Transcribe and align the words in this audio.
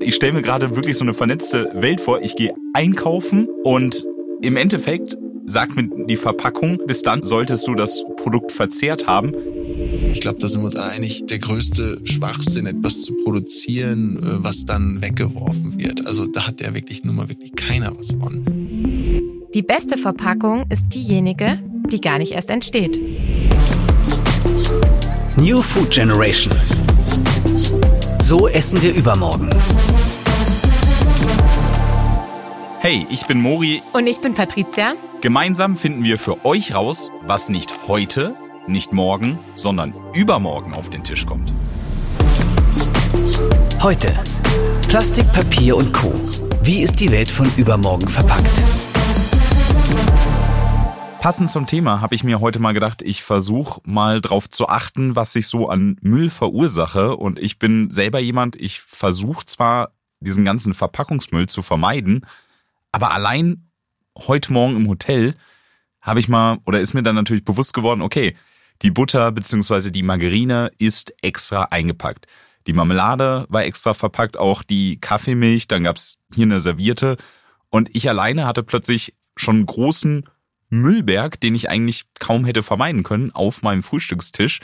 Ich 0.00 0.14
stelle 0.14 0.34
mir 0.34 0.42
gerade 0.42 0.76
wirklich 0.76 0.96
so 0.96 1.04
eine 1.04 1.14
vernetzte 1.14 1.70
Welt 1.74 2.00
vor. 2.00 2.20
Ich 2.22 2.36
gehe 2.36 2.54
einkaufen 2.74 3.48
und 3.64 4.04
im 4.42 4.56
Endeffekt 4.56 5.16
sagt 5.46 5.76
mir 5.76 5.88
die 6.06 6.16
Verpackung, 6.16 6.80
bis 6.86 7.02
dann 7.02 7.24
solltest 7.24 7.66
du 7.68 7.74
das 7.74 8.04
Produkt 8.16 8.52
verzehrt 8.52 9.06
haben. 9.06 9.32
Ich 10.12 10.20
glaube, 10.20 10.38
da 10.40 10.48
sind 10.48 10.62
wir 10.62 10.66
uns 10.66 10.76
einig, 10.76 11.24
der 11.26 11.38
größte 11.38 12.00
Schwachsinn, 12.04 12.66
etwas 12.66 13.02
zu 13.02 13.14
produzieren, 13.24 14.16
äh, 14.16 14.44
was 14.44 14.64
dann 14.64 15.00
weggeworfen 15.02 15.78
wird. 15.78 16.06
Also 16.06 16.26
da 16.26 16.46
hat 16.46 16.60
ja 16.60 16.74
wirklich 16.74 17.04
nun 17.04 17.16
mal 17.16 17.28
wirklich 17.28 17.54
keiner 17.54 17.96
was 17.96 18.10
von. 18.10 18.44
Die 19.54 19.62
beste 19.62 19.96
Verpackung 19.96 20.64
ist 20.70 20.92
diejenige, 20.92 21.60
die 21.90 22.00
gar 22.00 22.18
nicht 22.18 22.32
erst 22.32 22.50
entsteht. 22.50 22.98
New 25.36 25.62
Food 25.62 25.90
Generation. 25.90 26.52
So 28.28 28.48
essen 28.48 28.82
wir 28.82 28.92
übermorgen. 28.92 29.48
Hey, 32.80 33.06
ich 33.08 33.24
bin 33.28 33.40
Mori. 33.40 33.80
Und 33.92 34.08
ich 34.08 34.18
bin 34.18 34.34
Patricia. 34.34 34.94
Gemeinsam 35.20 35.76
finden 35.76 36.02
wir 36.02 36.18
für 36.18 36.44
euch 36.44 36.74
raus, 36.74 37.12
was 37.28 37.50
nicht 37.50 37.86
heute, 37.86 38.34
nicht 38.66 38.92
morgen, 38.92 39.38
sondern 39.54 39.94
übermorgen 40.12 40.74
auf 40.74 40.90
den 40.90 41.04
Tisch 41.04 41.24
kommt. 41.24 41.52
Heute. 43.80 44.12
Plastik, 44.88 45.32
Papier 45.32 45.76
und 45.76 45.92
Co. 45.92 46.12
Wie 46.62 46.80
ist 46.80 46.98
die 46.98 47.12
Welt 47.12 47.28
von 47.28 47.48
übermorgen 47.56 48.08
verpackt? 48.08 48.50
Passend 51.20 51.50
zum 51.50 51.66
Thema 51.66 52.00
habe 52.00 52.14
ich 52.14 52.22
mir 52.22 52.40
heute 52.40 52.60
mal 52.60 52.72
gedacht, 52.72 53.02
ich 53.02 53.22
versuche 53.22 53.80
mal 53.84 54.20
drauf 54.20 54.48
zu 54.48 54.68
achten, 54.68 55.16
was 55.16 55.34
ich 55.34 55.48
so 55.48 55.68
an 55.68 55.96
Müll 56.00 56.30
verursache. 56.30 57.16
Und 57.16 57.38
ich 57.38 57.58
bin 57.58 57.90
selber 57.90 58.20
jemand, 58.20 58.54
ich 58.56 58.80
versuche 58.80 59.44
zwar 59.44 59.92
diesen 60.20 60.44
ganzen 60.44 60.72
Verpackungsmüll 60.72 61.48
zu 61.48 61.62
vermeiden, 61.62 62.24
aber 62.92 63.12
allein 63.12 63.68
heute 64.16 64.52
Morgen 64.52 64.76
im 64.76 64.88
Hotel 64.88 65.34
habe 66.00 66.20
ich 66.20 66.28
mal, 66.28 66.58
oder 66.64 66.80
ist 66.80 66.94
mir 66.94 67.02
dann 67.02 67.16
natürlich 67.16 67.44
bewusst 67.44 67.74
geworden, 67.74 68.00
okay, 68.00 68.36
die 68.82 68.90
Butter 68.90 69.32
bzw. 69.32 69.90
die 69.90 70.02
Margarine 70.02 70.70
ist 70.78 71.14
extra 71.22 71.64
eingepackt. 71.64 72.26
Die 72.66 72.72
Marmelade 72.72 73.46
war 73.48 73.64
extra 73.64 73.94
verpackt, 73.94 74.36
auch 74.36 74.62
die 74.62 75.00
Kaffeemilch, 75.00 75.68
dann 75.68 75.84
gab's 75.84 76.18
hier 76.34 76.44
eine 76.44 76.60
Servierte. 76.60 77.16
Und 77.70 77.94
ich 77.94 78.08
alleine 78.08 78.46
hatte 78.46 78.62
plötzlich 78.62 79.14
schon 79.36 79.56
einen 79.56 79.66
großen 79.66 80.24
Müllberg, 80.80 81.40
den 81.40 81.54
ich 81.54 81.68
eigentlich 81.70 82.04
kaum 82.18 82.44
hätte 82.44 82.62
vermeiden 82.62 83.02
können, 83.02 83.30
auf 83.32 83.62
meinem 83.62 83.82
Frühstückstisch. 83.82 84.60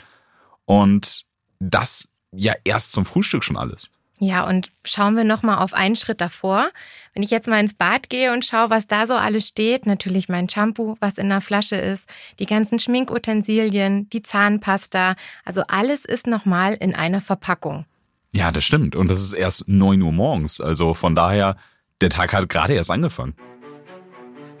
Und 0.65 1.25
das 1.59 2.07
ja 2.31 2.53
erst 2.63 2.91
zum 2.91 3.05
Frühstück 3.05 3.43
schon 3.43 3.57
alles. 3.57 3.91
Ja, 4.19 4.47
und 4.47 4.71
schauen 4.85 5.17
wir 5.17 5.23
nochmal 5.23 5.57
auf 5.57 5.73
einen 5.73 5.95
Schritt 5.95 6.21
davor. 6.21 6.69
Wenn 7.13 7.23
ich 7.23 7.31
jetzt 7.31 7.47
mal 7.47 7.59
ins 7.59 7.73
Bad 7.73 8.09
gehe 8.09 8.31
und 8.31 8.45
schaue, 8.45 8.69
was 8.69 8.87
da 8.87 9.07
so 9.07 9.15
alles 9.15 9.47
steht, 9.47 9.85
natürlich 9.85 10.29
mein 10.29 10.47
Shampoo, 10.47 10.95
was 10.99 11.17
in 11.17 11.29
der 11.29 11.41
Flasche 11.41 11.75
ist, 11.75 12.07
die 12.39 12.45
ganzen 12.45 12.79
Schminkutensilien, 12.79 14.09
die 14.09 14.21
Zahnpasta, 14.21 15.15
also 15.43 15.63
alles 15.67 16.05
ist 16.05 16.27
nochmal 16.27 16.75
in 16.75 16.95
einer 16.95 17.21
Verpackung. 17.21 17.85
Ja, 18.31 18.51
das 18.51 18.63
stimmt. 18.63 18.95
Und 18.95 19.09
das 19.09 19.19
ist 19.19 19.33
erst 19.33 19.67
neun 19.67 20.01
Uhr 20.01 20.11
morgens. 20.11 20.61
Also 20.61 20.93
von 20.93 21.15
daher, 21.15 21.57
der 22.01 22.09
Tag 22.09 22.33
hat 22.33 22.49
gerade 22.49 22.73
erst 22.73 22.91
angefangen. 22.91 23.35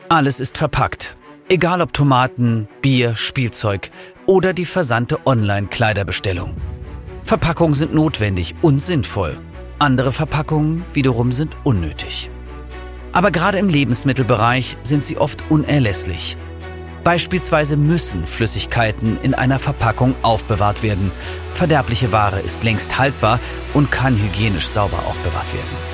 Alles 0.09 0.39
ist 0.39 0.57
verpackt. 0.57 1.15
Egal 1.49 1.81
ob 1.81 1.91
Tomaten, 1.91 2.69
Bier, 2.81 3.15
Spielzeug 3.15 3.91
oder 4.25 4.53
die 4.53 4.65
versandte 4.65 5.19
Online-Kleiderbestellung. 5.25 6.55
Verpackungen 7.25 7.73
sind 7.73 7.93
notwendig 7.93 8.55
und 8.61 8.79
sinnvoll. 8.79 9.37
Andere 9.77 10.13
Verpackungen 10.13 10.85
wiederum 10.93 11.33
sind 11.33 11.55
unnötig. 11.63 12.29
Aber 13.11 13.29
gerade 13.29 13.57
im 13.57 13.67
Lebensmittelbereich 13.67 14.77
sind 14.83 15.03
sie 15.03 15.17
oft 15.17 15.43
unerlässlich. 15.49 16.37
Beispielsweise 17.03 17.75
müssen 17.75 18.25
Flüssigkeiten 18.25 19.19
in 19.21 19.33
einer 19.33 19.59
Verpackung 19.59 20.15
aufbewahrt 20.21 20.81
werden. 20.81 21.11
Verderbliche 21.53 22.13
Ware 22.13 22.39
ist 22.39 22.63
längst 22.63 22.97
haltbar 22.97 23.39
und 23.73 23.91
kann 23.91 24.17
hygienisch 24.17 24.67
sauber 24.67 24.99
aufbewahrt 24.99 25.53
werden. 25.53 25.92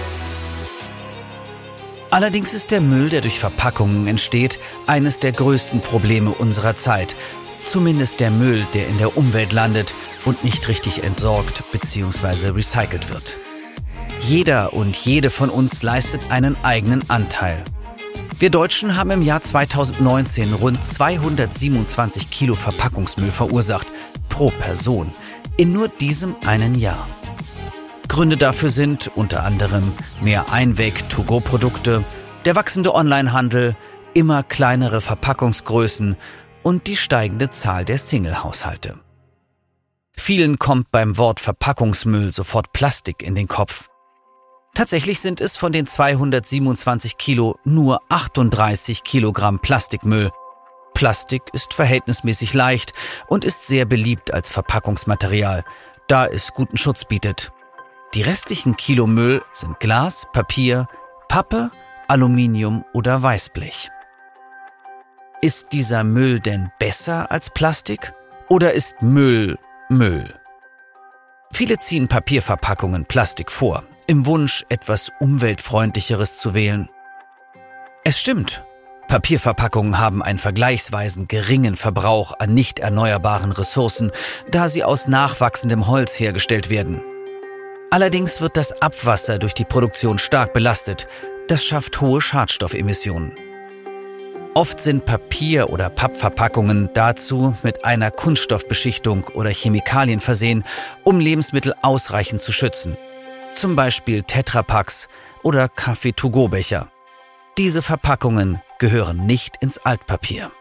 Allerdings 2.11 2.53
ist 2.55 2.71
der 2.71 2.81
Müll, 2.81 3.09
der 3.09 3.21
durch 3.21 3.39
Verpackungen 3.39 4.07
entsteht, 4.07 4.59
eines 4.87 5.19
der 5.19 5.31
größten 5.31 5.81
Probleme 5.81 6.31
unserer 6.31 6.75
Zeit. 6.75 7.15
Zumindest 7.63 8.19
der 8.19 8.31
Müll, 8.31 8.65
der 8.73 8.87
in 8.87 8.97
der 8.97 9.15
Umwelt 9.15 9.51
landet 9.51 9.93
und 10.25 10.43
nicht 10.43 10.67
richtig 10.67 11.03
entsorgt 11.03 11.63
bzw. 11.71 12.49
recycelt 12.49 13.11
wird. 13.11 13.37
Jeder 14.21 14.73
und 14.73 14.95
jede 14.95 15.29
von 15.29 15.51
uns 15.51 15.83
leistet 15.83 16.21
einen 16.29 16.57
eigenen 16.63 17.07
Anteil. 17.09 17.63
Wir 18.39 18.49
Deutschen 18.49 18.95
haben 18.95 19.11
im 19.11 19.21
Jahr 19.21 19.41
2019 19.41 20.53
rund 20.53 20.83
227 20.83 22.31
Kilo 22.31 22.55
Verpackungsmüll 22.55 23.31
verursacht 23.31 23.87
pro 24.29 24.49
Person 24.49 25.11
in 25.57 25.73
nur 25.73 25.89
diesem 25.89 26.35
einen 26.45 26.73
Jahr. 26.73 27.07
Gründe 28.09 28.37
dafür 28.37 28.69
sind 28.69 29.11
unter 29.15 29.43
anderem 29.43 29.93
mehr 30.19 30.51
Einweg-to-go-Produkte, 30.51 32.03
der 32.43 32.55
wachsende 32.55 32.93
Onlinehandel, 32.93 33.77
immer 34.13 34.43
kleinere 34.43 34.99
Verpackungsgrößen 34.99 36.17
und 36.63 36.87
die 36.87 36.97
steigende 36.97 37.51
Zahl 37.51 37.85
der 37.85 37.99
Single-Haushalte. 37.99 38.99
Vielen 40.11 40.57
kommt 40.59 40.91
beim 40.91 41.17
Wort 41.17 41.39
Verpackungsmüll 41.39 42.33
sofort 42.33 42.73
Plastik 42.73 43.21
in 43.21 43.35
den 43.35 43.47
Kopf. 43.47 43.87
Tatsächlich 44.73 45.19
sind 45.19 45.39
es 45.39 45.55
von 45.55 45.71
den 45.71 45.85
227 45.85 47.17
Kilo 47.17 47.57
nur 47.63 48.01
38 48.09 49.03
Kilogramm 49.03 49.59
Plastikmüll. 49.59 50.31
Plastik 50.93 51.43
ist 51.53 51.73
verhältnismäßig 51.73 52.53
leicht 52.55 52.93
und 53.27 53.45
ist 53.45 53.67
sehr 53.67 53.85
beliebt 53.85 54.33
als 54.33 54.49
Verpackungsmaterial, 54.49 55.63
da 56.07 56.25
es 56.25 56.53
guten 56.53 56.77
Schutz 56.77 57.05
bietet. 57.05 57.51
Die 58.15 58.23
restlichen 58.23 58.75
Kilo 58.75 59.05
Müll 59.05 59.43
sind 59.51 59.79
Glas, 59.79 60.27
Papier, 60.33 60.87
Pappe, 61.27 61.69
Aluminium 62.07 62.83
oder 62.91 63.21
Weißblech. 63.21 63.91
Ist 65.41 65.73
dieser 65.73 66.03
Müll 66.03 66.39
denn 66.39 66.71
besser 66.79 67.31
als 67.31 67.51
Plastik? 67.51 68.13
Oder 68.47 68.73
ist 68.73 69.03
Müll 69.03 69.59
Müll? 69.89 70.33
Viele 71.51 71.77
ziehen 71.77 72.07
Papierverpackungen 72.07 73.05
Plastik 73.05 73.51
vor, 73.51 73.83
im 74.07 74.25
Wunsch, 74.25 74.65
etwas 74.69 75.11
umweltfreundlicheres 75.19 76.39
zu 76.39 76.55
wählen. 76.55 76.89
Es 78.03 78.19
stimmt, 78.19 78.63
Papierverpackungen 79.07 79.99
haben 79.99 80.23
einen 80.23 80.39
vergleichsweise 80.39 81.25
geringen 81.25 81.75
Verbrauch 81.75 82.33
an 82.39 82.55
nicht 82.55 82.79
erneuerbaren 82.79 83.51
Ressourcen, 83.51 84.11
da 84.49 84.67
sie 84.67 84.83
aus 84.83 85.07
nachwachsendem 85.07 85.85
Holz 85.85 86.19
hergestellt 86.19 86.71
werden. 86.71 87.01
Allerdings 87.91 88.39
wird 88.39 88.55
das 88.55 88.81
Abwasser 88.81 89.39
durch 89.39 89.53
die 89.53 89.65
Produktion 89.65 90.19
stark 90.19 90.53
belastet. 90.53 91.07
Das 91.47 91.63
schafft 91.63 91.99
hohe 92.01 92.21
Schadstoffemissionen. 92.21 93.33
Oft 94.53 94.79
sind 94.79 95.05
Papier- 95.05 95.69
oder 95.69 95.89
Pappverpackungen 95.89 96.89
dazu 96.93 97.55
mit 97.63 97.85
einer 97.85 98.11
Kunststoffbeschichtung 98.11 99.25
oder 99.33 99.49
Chemikalien 99.49 100.19
versehen, 100.19 100.63
um 101.03 101.19
Lebensmittel 101.19 101.73
ausreichend 101.81 102.41
zu 102.41 102.51
schützen. 102.51 102.97
Zum 103.53 103.75
Beispiel 103.75 104.23
Tetrapacks 104.23 105.07
oder 105.43 105.67
Kaffee-to-go-Becher. 105.67 106.91
Diese 107.57 107.81
Verpackungen 107.81 108.61
gehören 108.77 109.25
nicht 109.25 109.55
ins 109.61 109.79
Altpapier. 109.79 110.51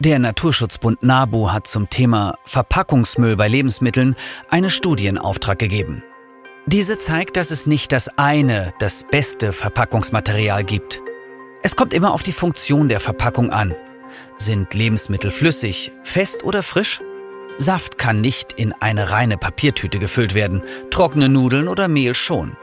Der 0.00 0.18
Naturschutzbund 0.18 1.02
NABU 1.02 1.52
hat 1.52 1.66
zum 1.66 1.90
Thema 1.90 2.38
Verpackungsmüll 2.44 3.36
bei 3.36 3.48
Lebensmitteln 3.48 4.16
eine 4.48 4.70
Studie 4.70 5.06
in 5.06 5.18
Auftrag 5.18 5.58
gegeben. 5.58 6.02
Diese 6.70 6.98
zeigt, 6.98 7.38
dass 7.38 7.50
es 7.50 7.66
nicht 7.66 7.92
das 7.92 8.18
eine, 8.18 8.74
das 8.78 9.02
beste 9.10 9.54
Verpackungsmaterial 9.54 10.64
gibt. 10.64 11.00
Es 11.62 11.76
kommt 11.76 11.94
immer 11.94 12.12
auf 12.12 12.22
die 12.22 12.32
Funktion 12.32 12.90
der 12.90 13.00
Verpackung 13.00 13.50
an. 13.50 13.74
Sind 14.36 14.74
Lebensmittel 14.74 15.30
flüssig, 15.30 15.92
fest 16.02 16.44
oder 16.44 16.62
frisch? 16.62 17.00
Saft 17.56 17.96
kann 17.96 18.20
nicht 18.20 18.52
in 18.52 18.74
eine 18.80 19.10
reine 19.10 19.38
Papiertüte 19.38 19.98
gefüllt 19.98 20.34
werden, 20.34 20.62
trockene 20.90 21.30
Nudeln 21.30 21.68
oder 21.68 21.88
Mehl 21.88 22.14
schon. 22.14 22.54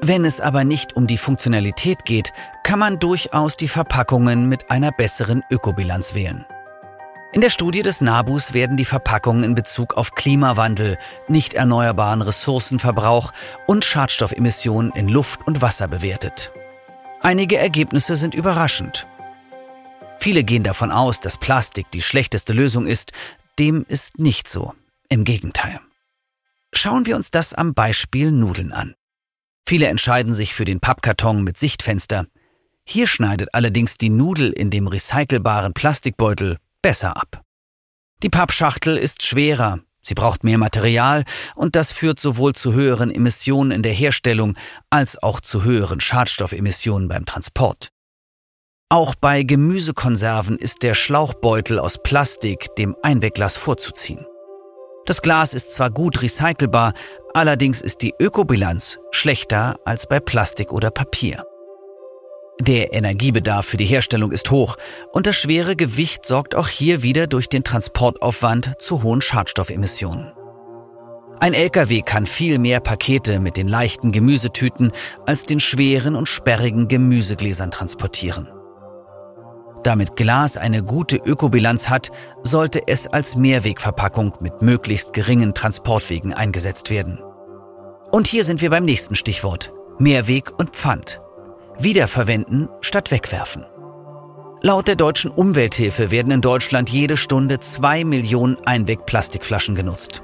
Wenn 0.00 0.24
es 0.24 0.40
aber 0.40 0.64
nicht 0.64 0.96
um 0.96 1.06
die 1.06 1.18
Funktionalität 1.18 2.04
geht, 2.04 2.32
kann 2.64 2.80
man 2.80 2.98
durchaus 2.98 3.56
die 3.56 3.68
Verpackungen 3.68 4.48
mit 4.48 4.72
einer 4.72 4.90
besseren 4.90 5.44
Ökobilanz 5.52 6.16
wählen. 6.16 6.44
In 7.32 7.40
der 7.42 7.50
Studie 7.50 7.82
des 7.82 8.00
NABUs 8.00 8.54
werden 8.54 8.76
die 8.76 8.84
Verpackungen 8.84 9.42
in 9.42 9.54
Bezug 9.54 9.94
auf 9.94 10.14
Klimawandel, 10.14 10.96
nicht 11.28 11.54
erneuerbaren 11.54 12.22
Ressourcenverbrauch 12.22 13.32
und 13.66 13.84
Schadstoffemissionen 13.84 14.92
in 14.92 15.08
Luft 15.08 15.46
und 15.46 15.60
Wasser 15.60 15.88
bewertet. 15.88 16.52
Einige 17.20 17.58
Ergebnisse 17.58 18.16
sind 18.16 18.34
überraschend. 18.34 19.06
Viele 20.20 20.44
gehen 20.44 20.62
davon 20.62 20.90
aus, 20.90 21.20
dass 21.20 21.36
Plastik 21.36 21.90
die 21.90 22.00
schlechteste 22.00 22.52
Lösung 22.52 22.86
ist. 22.86 23.12
Dem 23.58 23.84
ist 23.88 24.18
nicht 24.18 24.48
so. 24.48 24.72
Im 25.08 25.24
Gegenteil. 25.24 25.80
Schauen 26.72 27.06
wir 27.06 27.16
uns 27.16 27.30
das 27.30 27.54
am 27.54 27.74
Beispiel 27.74 28.32
Nudeln 28.32 28.72
an. 28.72 28.94
Viele 29.66 29.88
entscheiden 29.88 30.32
sich 30.32 30.54
für 30.54 30.64
den 30.64 30.80
Pappkarton 30.80 31.42
mit 31.42 31.58
Sichtfenster. 31.58 32.26
Hier 32.84 33.08
schneidet 33.08 33.52
allerdings 33.52 33.98
die 33.98 34.10
Nudel 34.10 34.52
in 34.52 34.70
dem 34.70 34.86
recycelbaren 34.86 35.74
Plastikbeutel 35.74 36.58
besser 36.82 37.16
ab. 37.16 37.42
Die 38.22 38.30
Pappschachtel 38.30 38.96
ist 38.96 39.22
schwerer, 39.24 39.80
sie 40.02 40.14
braucht 40.14 40.44
mehr 40.44 40.58
Material 40.58 41.24
und 41.54 41.76
das 41.76 41.92
führt 41.92 42.18
sowohl 42.18 42.54
zu 42.54 42.72
höheren 42.72 43.10
Emissionen 43.10 43.70
in 43.70 43.82
der 43.82 43.92
Herstellung 43.92 44.56
als 44.90 45.22
auch 45.22 45.40
zu 45.40 45.64
höheren 45.64 46.00
Schadstoffemissionen 46.00 47.08
beim 47.08 47.26
Transport. 47.26 47.90
Auch 48.88 49.16
bei 49.16 49.42
Gemüsekonserven 49.42 50.58
ist 50.58 50.82
der 50.82 50.94
Schlauchbeutel 50.94 51.80
aus 51.80 52.00
Plastik 52.02 52.74
dem 52.76 52.94
Einwegglas 53.02 53.56
vorzuziehen. 53.56 54.24
Das 55.06 55.22
Glas 55.22 55.54
ist 55.54 55.74
zwar 55.74 55.90
gut 55.90 56.22
recycelbar, 56.22 56.94
allerdings 57.34 57.82
ist 57.82 58.02
die 58.02 58.14
Ökobilanz 58.18 58.98
schlechter 59.10 59.78
als 59.84 60.08
bei 60.08 60.20
Plastik 60.20 60.72
oder 60.72 60.90
Papier. 60.90 61.44
Der 62.60 62.94
Energiebedarf 62.94 63.66
für 63.66 63.76
die 63.76 63.84
Herstellung 63.84 64.32
ist 64.32 64.50
hoch 64.50 64.76
und 65.12 65.26
das 65.26 65.36
schwere 65.36 65.76
Gewicht 65.76 66.24
sorgt 66.24 66.54
auch 66.54 66.68
hier 66.68 67.02
wieder 67.02 67.26
durch 67.26 67.48
den 67.48 67.64
Transportaufwand 67.64 68.74
zu 68.78 69.02
hohen 69.02 69.20
Schadstoffemissionen. 69.20 70.32
Ein 71.38 71.52
LKW 71.52 72.00
kann 72.00 72.24
viel 72.24 72.58
mehr 72.58 72.80
Pakete 72.80 73.40
mit 73.40 73.58
den 73.58 73.68
leichten 73.68 74.10
Gemüsetüten 74.10 74.92
als 75.26 75.42
den 75.42 75.60
schweren 75.60 76.16
und 76.16 76.30
sperrigen 76.30 76.88
Gemüsegläsern 76.88 77.70
transportieren. 77.70 78.48
Damit 79.82 80.16
Glas 80.16 80.56
eine 80.56 80.82
gute 80.82 81.16
Ökobilanz 81.16 81.90
hat, 81.90 82.10
sollte 82.42 82.88
es 82.88 83.06
als 83.06 83.36
Mehrwegverpackung 83.36 84.32
mit 84.40 84.62
möglichst 84.62 85.12
geringen 85.12 85.52
Transportwegen 85.52 86.32
eingesetzt 86.32 86.88
werden. 86.88 87.20
Und 88.10 88.26
hier 88.26 88.44
sind 88.44 88.62
wir 88.62 88.70
beim 88.70 88.86
nächsten 88.86 89.14
Stichwort. 89.14 89.72
Mehrweg 89.98 90.58
und 90.58 90.70
Pfand. 90.70 91.20
Wiederverwenden 91.78 92.68
statt 92.80 93.10
wegwerfen. 93.10 93.66
Laut 94.62 94.88
der 94.88 94.96
deutschen 94.96 95.30
Umwelthilfe 95.30 96.10
werden 96.10 96.32
in 96.32 96.40
Deutschland 96.40 96.88
jede 96.88 97.16
Stunde 97.16 97.60
zwei 97.60 98.04
Millionen 98.04 98.56
Einwegplastikflaschen 98.64 99.74
genutzt. 99.74 100.22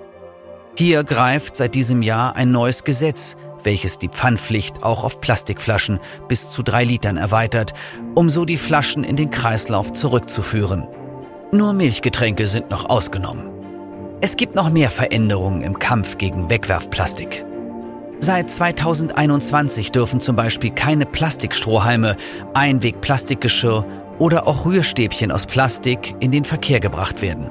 Hier 0.79 1.05
greift 1.05 1.57
seit 1.57 1.75
diesem 1.75 2.03
Jahr 2.03 2.35
ein 2.35 2.51
neues 2.51 2.85
Gesetz, 2.85 3.37
welches 3.63 3.99
die 3.99 4.09
Pfandpflicht 4.09 4.83
auch 4.83 5.05
auf 5.05 5.21
Plastikflaschen 5.21 6.01
bis 6.29 6.51
zu 6.51 6.63
drei 6.63 6.85
Litern 6.85 7.19
erweitert, 7.19 7.75
um 8.15 8.31
so 8.31 8.45
die 8.45 8.57
Flaschen 8.57 9.05
in 9.05 9.17
den 9.17 9.31
Kreislauf 9.31 9.93
zurückzuführen. 9.93 10.89
Nur 11.53 11.75
Milchgetränke 11.75 12.47
sind 12.47 12.71
noch 12.71 12.89
ausgenommen. 12.89 13.51
Es 14.23 14.37
gibt 14.37 14.55
noch 14.55 14.71
mehr 14.71 14.91
Veränderungen 14.91 15.63
im 15.63 15.79
Kampf 15.79 16.17
gegen 16.17 16.49
Wegwerfplastik. 16.49 17.45
Seit 18.25 18.53
2021 18.53 19.91
dürfen 19.91 20.21
zum 20.21 20.37
Beispiel 20.37 20.71
keine 20.71 21.07
Plastikstrohhalme, 21.07 22.17
Einwegplastikgeschirr 22.55 23.85
oder 24.21 24.47
auch 24.47 24.65
Rührstäbchen 24.65 25.33
aus 25.33 25.47
Plastik 25.47 26.15
in 26.21 26.31
den 26.31 26.45
Verkehr 26.45 26.79
gebracht 26.79 27.21
werden. 27.21 27.51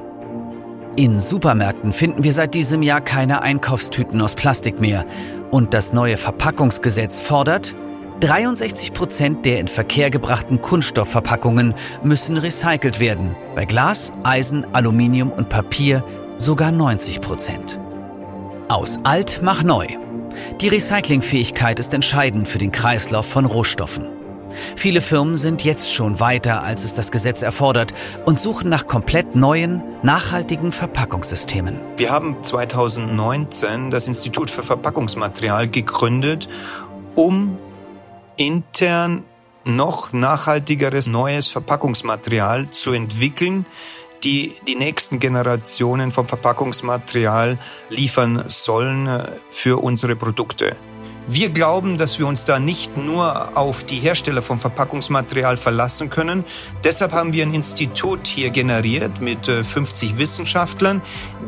In 0.96 1.20
Supermärkten 1.20 1.92
finden 1.92 2.24
wir 2.24 2.32
seit 2.32 2.54
diesem 2.54 2.84
Jahr 2.84 3.02
keine 3.02 3.42
Einkaufstüten 3.42 4.22
aus 4.22 4.36
Plastik 4.36 4.80
mehr 4.80 5.06
und 5.52 5.74
das 5.74 5.92
neue 5.92 6.16
Verpackungsgesetz 6.16 7.20
fordert, 7.20 7.76
63 8.22 8.94
Prozent 8.94 9.46
der 9.46 9.60
in 9.60 9.68
Verkehr 9.68 10.10
gebrachten 10.10 10.62
Kunststoffverpackungen 10.62 11.74
müssen 12.02 12.38
recycelt 12.38 13.02
werden. 13.02 13.36
Bei 13.56 13.66
Glas, 13.66 14.14
Eisen, 14.24 14.66
Aluminium 14.74 15.34
und 15.34 15.50
Papier 15.50 16.02
sogar 16.38 16.72
90 16.72 17.20
Prozent. 17.20 17.78
Aus 18.70 19.00
alt 19.04 19.42
mach 19.44 19.64
neu. 19.64 19.88
Die 20.60 20.68
Recyclingfähigkeit 20.68 21.80
ist 21.80 21.94
entscheidend 21.94 22.48
für 22.48 22.58
den 22.58 22.72
Kreislauf 22.72 23.26
von 23.26 23.46
Rohstoffen. 23.46 24.08
Viele 24.76 25.02
Firmen 25.02 25.38
sind 25.38 25.64
jetzt 25.64 25.94
schon 25.94 26.20
weiter, 26.20 26.62
als 26.64 26.84
es 26.84 26.94
das 26.94 27.12
Gesetz 27.12 27.42
erfordert 27.42 27.94
und 28.26 28.40
suchen 28.40 28.70
nach 28.70 28.88
komplett 28.88 29.36
neuen, 29.36 29.82
nachhaltigen 30.04 30.72
Verpackungssystemen. 30.72 31.80
Wir 31.98 32.12
haben 32.12 32.44
2019 32.44 33.92
das 33.92 34.08
Institut 34.08 34.50
für 34.50 34.64
Verpackungsmaterial 34.64 35.70
gegründet, 35.70 36.50
um 37.16 37.58
intern 38.38 39.24
noch 39.64 40.12
nachhaltigeres 40.12 41.08
neues 41.08 41.48
Verpackungsmaterial 41.48 42.72
zu 42.72 42.94
entwickeln, 42.94 43.66
die 44.24 44.54
die 44.68 44.76
nächsten 44.76 45.20
Generationen 45.20 46.12
vom 46.12 46.28
Verpackungsmaterial 46.28 47.58
liefern 47.90 48.46
sollen 48.48 49.08
äh, 49.08 49.32
für 49.50 49.82
unsere 49.84 50.16
Produkte. 50.16 50.76
Wir 51.28 51.50
glauben, 51.50 51.98
dass 51.98 52.18
wir 52.18 52.26
uns 52.26 52.46
da 52.46 52.60
nicht 52.60 52.98
nur 52.98 53.56
auf 53.56 53.86
die 53.86 53.98
Hersteller 53.98 54.42
von 54.42 54.58
Verpackungsmaterial 54.58 55.56
verlassen 55.56 56.10
können. 56.10 56.44
Deshalb 56.84 57.14
haben 57.14 57.32
wir 57.32 57.46
ein 57.46 57.54
Institut 57.54 58.28
hier 58.28 58.50
generiert 58.50 59.22
mit 59.22 59.46
50 59.46 60.14
äh, 60.14 60.18
Wissenschaftlern, 60.18 61.02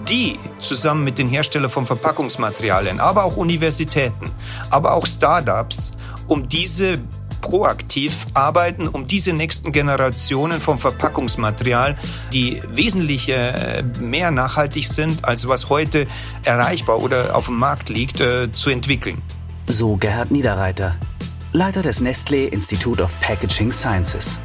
die 0.08 0.38
zusammen 0.60 1.04
mit 1.04 1.18
den 1.18 1.28
Herstellern 1.28 1.72
von 1.72 1.86
Verpackungsmaterialien, 1.86 3.00
aber 3.00 3.24
auch 3.24 3.36
Universitäten, 3.36 4.32
aber 4.70 4.94
auch 4.94 5.08
Startups, 5.08 5.94
um 6.28 6.48
diese 6.48 7.00
proaktiv 7.44 8.26
arbeiten, 8.34 8.88
um 8.88 9.06
diese 9.06 9.34
nächsten 9.34 9.74
Generationen 9.74 10.62
vom 10.62 10.80
Verpackungsmaterial, 10.80 11.98
die 12.32 12.64
wesentlich 12.72 13.28
äh, 13.28 13.84
mehr 14.00 14.32
nachhaltig 14.32 14.88
sind, 14.88 15.26
als 15.26 15.46
was 15.50 15.70
heute 15.70 16.08
erreichbar 16.46 17.04
oder 17.04 17.36
auf 17.36 17.48
dem 17.48 17.60
Markt 17.60 17.90
liegt, 17.90 18.22
äh, 18.22 18.50
zu 18.54 18.70
entwickeln. 18.70 19.22
So 19.68 19.98
Gerhard 19.98 20.32
Niederreiter, 20.32 20.96
Leiter 21.52 21.82
des 21.82 22.02
Nestlé 22.02 22.48
Institute 22.48 23.04
of 23.04 23.12
Packaging 23.20 23.74
Sciences. 23.74 24.40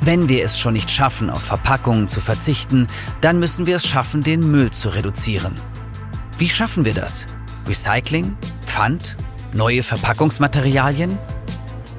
Wenn 0.00 0.28
wir 0.28 0.44
es 0.44 0.58
schon 0.58 0.72
nicht 0.72 0.90
schaffen, 0.90 1.30
auf 1.30 1.42
Verpackungen 1.42 2.08
zu 2.08 2.20
verzichten, 2.20 2.88
dann 3.20 3.38
müssen 3.38 3.66
wir 3.66 3.76
es 3.76 3.86
schaffen, 3.86 4.24
den 4.24 4.50
Müll 4.50 4.72
zu 4.72 4.88
reduzieren. 4.88 5.54
Wie 6.38 6.48
schaffen 6.48 6.84
wir 6.84 6.94
das? 6.94 7.24
Recycling? 7.68 8.36
Pfand? 8.66 9.16
Neue 9.52 9.84
Verpackungsmaterialien? 9.84 11.18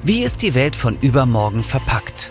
Wie 0.06 0.22
ist 0.22 0.42
die 0.42 0.54
Welt 0.54 0.76
von 0.76 0.98
übermorgen 1.00 1.64
verpackt? 1.64 2.30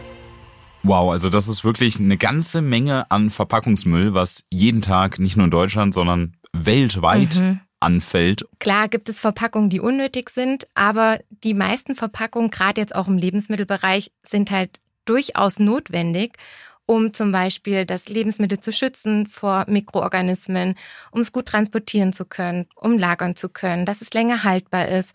Wow, 0.84 1.12
also 1.12 1.30
das 1.30 1.48
ist 1.48 1.64
wirklich 1.64 2.00
eine 2.00 2.18
ganze 2.18 2.62
Menge 2.62 3.10
an 3.10 3.32
Verpackungsmüll, 3.32 4.14
was 4.14 4.46
jeden 4.54 4.84
Tag 4.84 5.18
nicht 5.18 5.38
nur 5.38 5.46
in 5.46 5.52
Deutschland, 5.52 5.94
sondern 5.96 6.38
weltweit 6.54 7.36
mhm 7.36 7.60
anfällt. 7.84 8.46
Klar 8.60 8.88
gibt 8.88 9.10
es 9.10 9.20
Verpackungen, 9.20 9.70
die 9.70 9.82
unnötig 9.82 10.30
sind, 10.30 10.68
aber 10.74 11.20
die 11.30 11.54
meisten 11.54 11.96
Verpackungen, 11.96 12.50
gerade 12.50 12.80
jetzt 12.80 12.96
auch 12.96 13.10
im 13.10 13.18
Lebensmittelbereich, 13.18 14.14
sind 14.24 14.52
halt 14.52 14.80
durchaus 15.04 15.60
notwendig, 15.60 16.38
um 16.86 17.14
zum 17.14 17.34
Beispiel 17.34 17.86
das 17.86 18.08
Lebensmittel 18.08 18.62
zu 18.62 18.72
schützen 18.72 19.28
vor 19.28 19.66
Mikroorganismen, 19.68 20.76
um 21.12 21.20
es 21.20 21.34
gut 21.34 21.48
transportieren 21.48 22.14
zu 22.14 22.24
können, 22.24 22.68
um 22.76 22.98
lagern 22.98 23.36
zu 23.36 23.50
können, 23.50 23.86
dass 23.86 24.00
es 24.00 24.14
länger 24.14 24.46
haltbar 24.46 24.88
ist, 24.88 25.14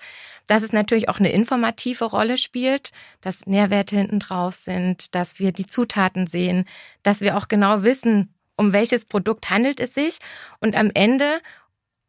dass 0.48 0.64
es 0.64 0.72
natürlich 0.72 1.08
auch 1.08 1.20
eine 1.20 1.30
informative 1.30 2.04
Rolle 2.04 2.36
spielt, 2.36 2.90
dass 3.20 3.46
Nährwerte 3.46 3.96
hinten 3.96 4.18
drauf 4.18 4.54
sind, 4.54 5.14
dass 5.14 5.38
wir 5.38 5.52
die 5.52 5.66
Zutaten 5.66 6.26
sehen, 6.26 6.64
dass 7.04 7.20
wir 7.20 7.36
auch 7.36 7.46
genau 7.46 7.84
wissen, 7.84 8.34
um 8.56 8.72
welches 8.72 9.04
Produkt 9.04 9.50
handelt 9.50 9.78
es 9.78 9.94
sich 9.94 10.18
und 10.60 10.74
am 10.74 10.90
Ende 10.92 11.40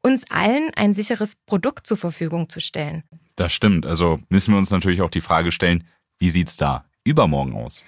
uns 0.02 0.30
allen 0.32 0.72
ein 0.76 0.94
sicheres 0.94 1.36
Produkt 1.36 1.86
zur 1.86 1.98
Verfügung 1.98 2.50
zu 2.50 2.60
stellen. 2.60 3.04
Das 3.36 3.54
stimmt. 3.54 3.86
Also 3.86 4.20
müssen 4.30 4.54
wir 4.54 4.58
uns 4.58 4.72
natürlich 4.72 5.02
auch 5.02 5.12
die 5.12 5.22
Frage 5.22 5.52
stellen, 5.52 5.86
wie 6.18 6.30
sieht's 6.30 6.58
da 6.58 6.86
übermorgen 7.04 7.56
aus? 7.56 7.86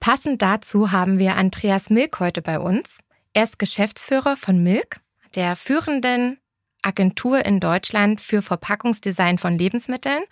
Passend 0.00 0.42
dazu 0.42 0.92
haben 0.92 1.18
wir 1.18 1.36
Andreas 1.36 1.88
Milk 1.88 2.20
heute 2.20 2.42
bei 2.42 2.58
uns. 2.58 2.98
Er 3.32 3.44
ist 3.44 3.58
Geschäftsführer 3.58 4.36
von 4.36 4.62
Milk, 4.62 5.00
der 5.34 5.56
führenden 5.56 6.38
Agentur 6.84 7.44
in 7.44 7.60
Deutschland 7.60 8.20
für 8.20 8.42
Verpackungsdesign 8.42 9.38
von 9.38 9.56
Lebensmitteln. 9.56 10.22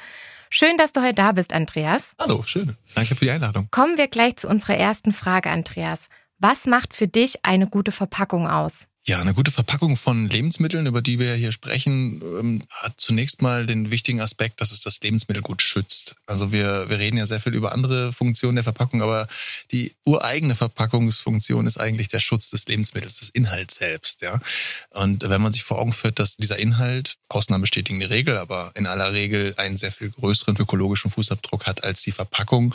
Schön, 0.51 0.77
dass 0.77 0.93
du 0.93 1.01
heute 1.01 1.15
da 1.15 1.33
bist, 1.33 1.53
Andreas. 1.53 2.13
Hallo, 2.19 2.43
schön. 2.45 2.77
Danke 2.95 3.15
für 3.15 3.25
die 3.25 3.31
Einladung. 3.31 3.69
Kommen 3.71 3.97
wir 3.97 4.09
gleich 4.09 4.37
zu 4.37 4.49
unserer 4.49 4.77
ersten 4.77 5.13
Frage, 5.13 5.51
Andreas. 5.51 6.09
Was 6.39 6.67
macht 6.67 6.95
für 6.95 7.09
dich 7.09 7.45
eine 7.45 7.69
gute 7.69 7.93
Verpackung 7.93 8.49
aus? 8.49 8.89
Ja, 9.05 9.21
eine 9.21 9.35
gute 9.35 9.51
Verpackung 9.51 9.97
von 9.97 10.29
Lebensmitteln, 10.29 10.87
über 10.87 11.03
die 11.03 11.19
wir 11.19 11.35
hier 11.35 11.51
sprechen, 11.51 12.23
ähm, 12.23 12.63
hat 12.71 12.95
zunächst 12.99 13.43
mal 13.43 13.67
den 13.67 13.91
wichtigen 13.91 14.21
Aspekt, 14.21 14.61
dass 14.61 14.71
es 14.71 14.81
das 14.81 15.01
Lebensmittel 15.01 15.43
gut 15.43 15.61
schützt. 15.61 16.15
Also 16.25 16.53
wir, 16.53 16.89
wir 16.89 17.01
reden 17.01 17.17
ja 17.17 17.27
sehr 17.27 17.41
viel 17.41 17.53
über 17.53 17.73
andere 17.73 18.13
Funktionen 18.13 18.55
der 18.55 18.63
Verpackung, 18.63 19.03
aber 19.03 19.27
die 19.73 19.93
ureigene 20.05 20.55
Verpackungsfunktion 20.55 21.67
ist 21.67 21.79
eigentlich 21.79 22.11
der 22.11 22.21
Schutz 22.21 22.51
des 22.51 22.69
Lebensmittels, 22.69 23.19
des 23.19 23.31
Inhalts 23.31 23.75
selbst. 23.75 24.23
Ja? 24.23 24.41
Und 24.91 25.29
wenn 25.29 25.43
man 25.43 25.53
sich 25.53 25.65
vor 25.65 25.81
Augen 25.81 25.93
führt, 25.93 26.21
dass 26.21 26.37
dieser 26.37 26.61
Inhalt, 26.61 27.17
Ausnahmen 27.29 27.63
bestätigen 27.63 27.99
die 27.99 28.07
Regel, 28.07 28.37
aber 28.37 28.71
in 28.77 28.87
aller 28.87 29.13
Regel 29.13 29.55
einen 29.57 29.79
sehr 29.79 29.91
viel 29.91 30.11
größeren 30.11 30.57
ökologischen 30.59 31.11
Fußabdruck 31.11 31.67
hat 31.67 31.83
als 31.83 32.03
die 32.03 32.13
Verpackung, 32.13 32.73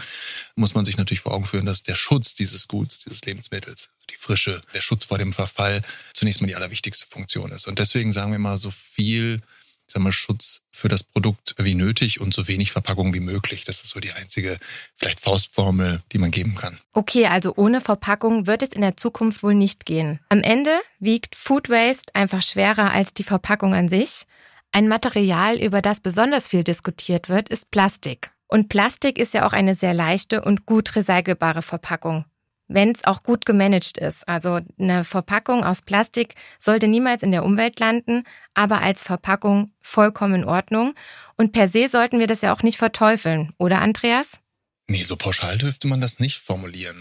muss 0.57 0.74
man 0.74 0.84
sich 0.84 0.98
natürlich 0.98 1.22
vor 1.22 1.34
Augen 1.34 1.46
führen, 1.46 1.65
dass 1.65 1.84
der 1.84 1.96
Schutz 1.96 2.36
dieses 2.36 2.67
Guts, 2.67 3.00
dieses 3.00 3.22
Lebensmittels, 3.22 3.91
die 4.09 4.15
Frische, 4.15 4.61
der 4.73 4.81
Schutz 4.81 5.05
vor 5.05 5.17
dem 5.17 5.33
Verfall 5.33 5.81
zunächst 6.13 6.41
mal 6.41 6.47
die 6.47 6.55
allerwichtigste 6.55 7.07
Funktion 7.07 7.51
ist. 7.51 7.67
Und 7.67 7.79
deswegen 7.79 8.13
sagen 8.13 8.31
wir 8.31 8.39
mal, 8.39 8.57
so 8.57 8.71
viel 8.71 9.41
sagen 9.87 10.05
wir, 10.05 10.11
Schutz 10.11 10.63
für 10.71 10.89
das 10.89 11.03
Produkt 11.03 11.55
wie 11.59 11.73
nötig 11.73 12.19
und 12.19 12.33
so 12.33 12.47
wenig 12.47 12.71
Verpackung 12.71 13.13
wie 13.13 13.19
möglich. 13.19 13.63
Das 13.63 13.83
ist 13.83 13.89
so 13.89 13.99
die 13.99 14.11
einzige, 14.11 14.59
vielleicht 14.95 15.19
Faustformel, 15.19 16.01
die 16.11 16.17
man 16.17 16.31
geben 16.31 16.55
kann. 16.55 16.77
Okay, 16.93 17.27
also 17.27 17.53
ohne 17.55 17.81
Verpackung 17.81 18.47
wird 18.47 18.63
es 18.63 18.69
in 18.69 18.81
der 18.81 18.97
Zukunft 18.97 19.43
wohl 19.43 19.55
nicht 19.55 19.85
gehen. 19.85 20.19
Am 20.29 20.41
Ende 20.41 20.71
wiegt 20.99 21.35
Food 21.35 21.69
Waste 21.69 22.13
einfach 22.13 22.43
schwerer 22.43 22.91
als 22.91 23.13
die 23.13 23.23
Verpackung 23.23 23.73
an 23.73 23.89
sich. 23.89 24.25
Ein 24.71 24.87
Material, 24.87 25.57
über 25.61 25.81
das 25.81 26.01
besonders 26.01 26.47
viel 26.47 26.63
diskutiert 26.63 27.29
wird, 27.29 27.49
ist 27.49 27.71
Plastik. 27.71 28.31
Und 28.47 28.69
Plastik 28.69 29.17
ist 29.17 29.33
ja 29.33 29.45
auch 29.45 29.53
eine 29.53 29.75
sehr 29.75 29.93
leichte 29.93 30.43
und 30.43 30.65
gut 30.65 30.95
recycelbare 30.95 31.61
Verpackung. 31.61 32.25
Wenn 32.67 32.91
es 32.91 33.05
auch 33.05 33.24
gut 33.24 33.45
gemanagt 33.45 33.97
ist. 33.97 34.27
Also 34.27 34.59
eine 34.77 35.03
Verpackung 35.03 35.63
aus 35.63 35.81
Plastik 35.81 36.36
sollte 36.59 36.88
niemals 36.88 37.24
in 37.24 37.31
der 37.31 37.45
Umwelt 37.45 37.79
landen, 37.79 38.24
aber 38.53 38.81
als 38.81 39.03
Verpackung 39.03 39.71
vollkommen 39.81 40.36
in 40.36 40.45
Ordnung. 40.45 40.93
Und 41.38 41.53
per 41.53 41.67
se 41.67 41.88
sollten 41.89 42.19
wir 42.19 42.27
das 42.27 42.41
ja 42.41 42.53
auch 42.53 42.63
nicht 42.63 42.77
verteufeln, 42.77 43.53
oder 43.57 43.81
Andreas? 43.81 44.39
Nee, 44.88 45.03
so 45.03 45.15
pauschal 45.15 45.57
dürfte 45.57 45.88
man 45.88 46.01
das 46.01 46.19
nicht 46.19 46.39
formulieren. 46.39 46.97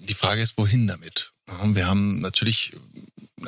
Die 0.00 0.14
Frage 0.14 0.42
ist, 0.42 0.58
wohin 0.58 0.86
damit? 0.86 1.32
Wir 1.64 1.86
haben 1.86 2.20
natürlich 2.20 2.72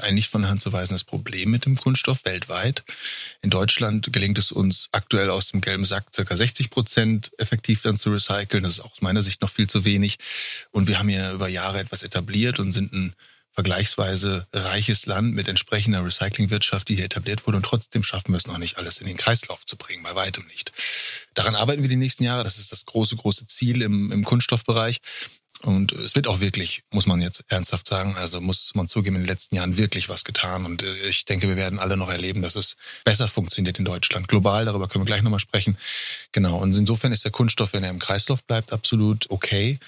ein 0.01 0.15
nicht 0.15 0.31
von 0.31 0.43
der 0.43 0.51
Hand 0.51 0.63
zu 0.63 0.73
weisendes 0.73 1.05
Problem 1.05 1.51
mit 1.51 1.67
dem 1.67 1.77
Kunststoff 1.77 2.25
weltweit. 2.25 2.83
In 3.43 3.51
Deutschland 3.51 4.13
gelingt 4.13 4.39
es 4.39 4.53
uns 4.53 4.89
aktuell 4.93 5.31
aus 5.31 5.51
dem 5.51 5.61
gelben 5.61 5.85
Sack 5.85 6.07
circa 6.15 6.37
60 6.37 6.71
Prozent 6.71 7.33
effektiv 7.39 7.83
dann 7.83 7.99
zu 7.99 8.13
recyceln. 8.13 8.63
Das 8.63 8.73
ist 8.73 8.81
aus 8.81 9.01
meiner 9.01 9.23
Sicht 9.23 9.43
noch 9.43 9.51
viel 9.51 9.69
zu 9.69 9.85
wenig. 9.85 10.19
Und 10.71 10.89
wir 10.89 10.99
haben 10.99 11.09
ja 11.09 11.33
über 11.33 11.49
Jahre 11.49 11.81
etwas 11.81 12.03
etabliert 12.03 12.59
und 12.59 12.73
sind 12.73 12.93
ein 12.93 13.15
vergleichsweise 13.55 14.47
reiches 14.53 15.07
Land 15.07 15.35
mit 15.35 15.49
entsprechender 15.49 16.05
Recyclingwirtschaft, 16.05 16.89
die 16.89 16.97
hier 16.97 17.05
etabliert 17.05 17.47
wurde. 17.47 17.59
Und 17.59 17.63
trotzdem 17.63 18.03
schaffen 18.03 18.33
wir 18.33 18.39
es 18.39 18.49
noch 18.49 18.59
nicht, 18.59 18.79
alles 18.79 18.99
in 18.99 19.07
den 19.07 19.17
Kreislauf 19.17 19.65
zu 19.65 19.77
bringen, 19.77 20.03
bei 20.03 20.15
weitem 20.17 20.45
nicht. 20.49 20.73
Daran 21.35 21.55
arbeiten 21.55 21.83
wir 21.83 21.89
die 21.89 21.97
nächsten 21.97 22.25
Jahre. 22.25 22.43
Das 22.43 22.59
ist 22.59 22.73
das 22.73 22.85
große, 22.85 23.15
große 23.15 23.47
Ziel 23.47 23.83
im, 23.83 24.11
im 24.11 24.25
Kunststoffbereich. 24.25 25.01
Und 25.65 25.93
es 25.93 26.15
wird 26.15 26.27
auch 26.27 26.41
wirklich, 26.41 26.83
muss 26.93 27.07
man 27.07 27.21
jetzt 27.23 27.45
ernsthaft 27.49 27.87
sagen, 27.87 28.17
also 28.17 28.41
muss 28.41 28.73
man 28.75 28.87
zugeben, 28.87 29.17
in 29.17 29.23
den 29.23 29.29
letzten 29.29 29.57
Jahren 29.57 29.79
wirklich 29.79 30.09
was 30.09 30.25
getan. 30.25 30.67
Und 30.67 30.83
äh, 30.83 31.09
ich 31.09 31.25
denke, 31.25 31.49
wir 31.49 31.57
werden 31.57 31.79
alle 31.79 31.97
noch 31.97 32.11
erleben, 32.11 32.43
dass 32.43 32.55
es 32.55 32.77
besser 33.05 33.29
funktioniert 33.29 33.79
in 33.79 33.85
Deutschland. 33.85 34.29
Global, 34.29 34.67
darüber 34.67 34.89
können 34.89 35.05
wir 35.05 35.07
gleich 35.07 35.23
nochmal 35.23 35.41
sprechen. 35.41 35.79
Genau. 36.33 36.59
Und 36.59 36.75
insofern 36.77 37.13
ist 37.13 37.25
der 37.25 37.33
Kunststoff, 37.33 37.73
wenn 37.73 37.83
er 37.83 37.91
im 37.91 37.99
Kreislauf 37.99 38.45
bleibt, 38.45 38.73
absolut 38.73 39.31
okay. 39.31 39.79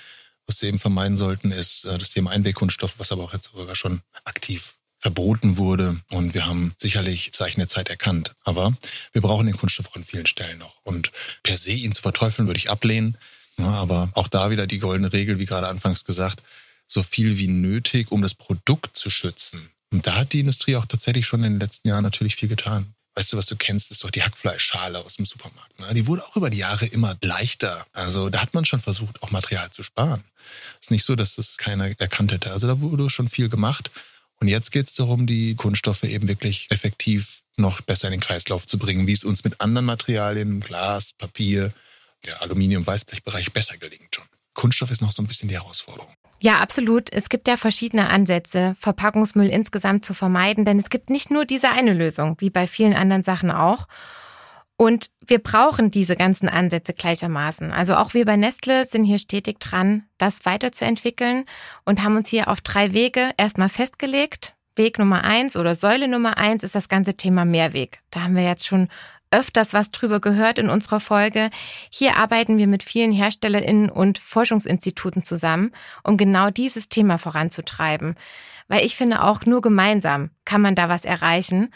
Was 0.47 0.63
wir 0.63 0.69
eben 0.69 0.79
vermeiden 0.79 1.19
sollten, 1.19 1.51
ist 1.53 1.85
äh, 1.85 1.99
das 1.99 2.11
Thema 2.11 2.31
Einwegkunststoff, 2.31 2.95
was 2.99 3.13
aber 3.13 3.25
auch 3.25 3.35
jetzt 3.35 3.51
sogar 3.53 3.77
schon 3.77 4.01
aktiv 4.25 4.75
verboten 4.99 5.57
wurde. 5.59 5.97
Und 6.11 6.35
wir 6.35 6.47
haben 6.47 6.75
sicherlich 6.79 7.33
Zeichen 7.33 7.61
der 7.61 7.69
Zeit 7.69 7.91
erkannt. 7.91 8.35
Aber 8.45 8.75
wir 9.13 9.21
brauchen 9.21 9.47
den 9.47 9.57
Kunststoff 9.57 9.95
an 9.95 10.05
vielen 10.05 10.27
Stellen 10.27 10.59
noch. 10.59 10.77
Und 10.85 11.13
per 11.43 11.57
se 11.57 11.73
ihn 11.73 11.95
zu 11.95 12.03
verteufeln, 12.03 12.49
würde 12.49 12.59
ich 12.59 12.71
ablehnen. 12.71 13.17
Aber 13.59 14.11
auch 14.15 14.29
da 14.29 14.51
wieder 14.51 14.67
die 14.67 14.79
goldene 14.79 15.13
Regel, 15.13 15.39
wie 15.39 15.47
gerade 15.47 15.69
anfangs 15.69 16.05
gesagt, 16.05 16.43
so 16.87 17.03
viel 17.03 17.39
wie 17.39 17.49
nötig, 17.49 18.13
um 18.13 18.23
das 18.23 18.35
Produkt 18.35 18.97
zu 18.97 19.11
schützen. 19.11 19.71
Und 19.93 20.07
da 20.07 20.15
hat 20.15 20.33
die 20.33 20.41
Industrie 20.41 20.77
auch 20.77 20.87
tatsächlich 20.87 21.27
schon 21.27 21.43
in 21.45 21.55
den 21.55 21.61
letzten 21.61 21.89
Jahren 21.89 22.03
natürlich 22.03 22.37
viel 22.37 22.49
getan. 22.49 22.95
Weißt 23.15 23.33
du, 23.33 23.39
was 23.39 23.47
du 23.47 23.57
kennst, 23.57 23.91
ist 23.91 24.05
doch 24.05 24.11
die 24.11 24.23
Hackfleischschale 24.23 24.99
aus 24.99 25.17
dem 25.17 25.25
Supermarkt. 25.25 25.81
Ne? 25.81 25.95
Die 25.95 26.07
wurde 26.07 26.23
auch 26.27 26.37
über 26.37 26.51
die 26.51 26.59
Jahre 26.59 26.85
immer 26.85 27.17
leichter. 27.23 27.87
Also 27.95 28.29
da 28.29 28.43
hat 28.43 28.53
man 28.53 28.67
schon 28.67 28.81
versucht, 28.81 29.23
auch 29.23 29.31
Material 29.31 29.71
zu 29.71 29.83
sparen. 29.83 30.23
Ist 30.81 30.91
nicht 30.91 31.05
so, 31.05 31.17
dass 31.17 31.37
das 31.37 31.57
keiner 31.57 31.99
erkannt 31.99 32.33
hätte. 32.33 32.53
Also 32.53 32.67
da 32.67 32.81
wurde 32.81 33.09
schon 33.09 33.29
viel 33.29 33.49
gemacht. 33.49 33.91
Und 34.39 34.49
jetzt 34.49 34.71
geht 34.71 34.87
es 34.87 34.93
darum, 34.93 35.27
die 35.27 35.55
Kunststoffe 35.55 36.03
eben 36.03 36.29
wirklich 36.29 36.67
effektiv 36.71 37.41
noch 37.57 37.81
besser 37.81 38.09
in 38.09 38.13
den 38.13 38.21
Kreislauf 38.21 38.67
zu 38.67 38.79
bringen, 38.79 39.07
wie 39.07 39.13
es 39.13 39.25
uns 39.25 39.45
mit 39.45 39.63
anderen 39.63 39.87
Materialien, 39.87 40.61
Glas, 40.61 41.15
Papier, 41.15 41.73
der 42.25 42.43
Aluminium-Weißblechbereich 42.43 43.53
besser 43.53 43.77
gelingt 43.77 44.15
schon. 44.15 44.25
Kunststoff 44.55 44.91
ist 44.91 45.03
noch 45.03 45.13
so 45.13 45.23
ein 45.23 45.27
bisschen 45.27 45.49
die 45.49 45.57
Herausforderung. 45.57 46.13
Ja, 46.41 46.59
absolut. 46.59 47.13
Es 47.13 47.29
gibt 47.29 47.49
ja 47.49 47.57
verschiedene 47.57 48.09
Ansätze, 48.09 48.77
Verpackungsmüll 48.79 49.49
insgesamt 49.49 50.05
zu 50.05 50.15
vermeiden, 50.15 50.65
denn 50.65 50.79
es 50.79 50.91
gibt 50.91 51.11
nicht 51.11 51.31
nur 51.31 51.45
diese 51.45 51.71
eine 51.71 51.95
Lösung, 51.95 52.37
wie 52.41 52.51
bei 52.51 52.67
vielen 52.67 52.95
anderen 52.95 53.23
Sachen 53.23 53.51
auch. 53.51 53.87
Und 54.79 55.11
wir 55.27 55.39
brauchen 55.39 55.91
diese 55.91 56.17
ganzen 56.17 56.51
Ansätze 56.51 56.93
gleichermaßen. 56.93 57.73
Also 57.73 57.97
auch 57.97 58.13
wir 58.13 58.27
bei 58.27 58.37
Nestle 58.37 58.85
sind 58.85 59.05
hier 59.05 59.19
stetig 59.19 59.59
dran, 59.59 60.05
das 60.19 60.45
weiterzuentwickeln 60.45 61.47
und 61.87 62.03
haben 62.03 62.17
uns 62.17 62.29
hier 62.29 62.49
auf 62.49 62.61
drei 62.61 62.93
Wege 62.93 63.31
erstmal 63.39 63.71
festgelegt. 63.71 64.55
Weg 64.77 64.99
Nummer 64.99 65.25
eins 65.25 65.57
oder 65.57 65.75
Säule 65.75 66.09
Nummer 66.09 66.37
eins 66.37 66.63
ist 66.63 66.75
das 66.75 66.91
ganze 66.91 67.17
Thema 67.17 67.47
Mehrweg. 67.47 68.01
Da 68.11 68.21
haben 68.21 68.37
wir 68.37 68.45
jetzt 68.45 68.67
schon 68.67 68.89
öfters 69.31 69.73
was 69.73 69.91
drüber 69.91 70.21
gehört 70.21 70.59
in 70.59 70.69
unserer 70.69 71.01
Folge. 71.01 71.51
Hier 71.91 72.17
arbeiten 72.17 72.59
wir 72.59 72.67
mit 72.67 72.83
vielen 72.83 73.13
HerstellerInnen 73.13 73.91
und 73.91 74.19
Forschungsinstituten 74.19 75.25
zusammen, 75.25 75.73
um 76.05 76.17
genau 76.17 76.51
dieses 76.51 76.89
Thema 76.89 77.19
voranzutreiben. 77.19 78.15
Weil 78.69 78.85
ich 78.85 78.97
finde, 78.97 79.23
auch 79.23 79.45
nur 79.47 79.61
gemeinsam 79.61 80.31
kann 80.45 80.61
man 80.61 80.75
da 80.75 80.89
was 80.89 81.05
erreichen. 81.05 81.69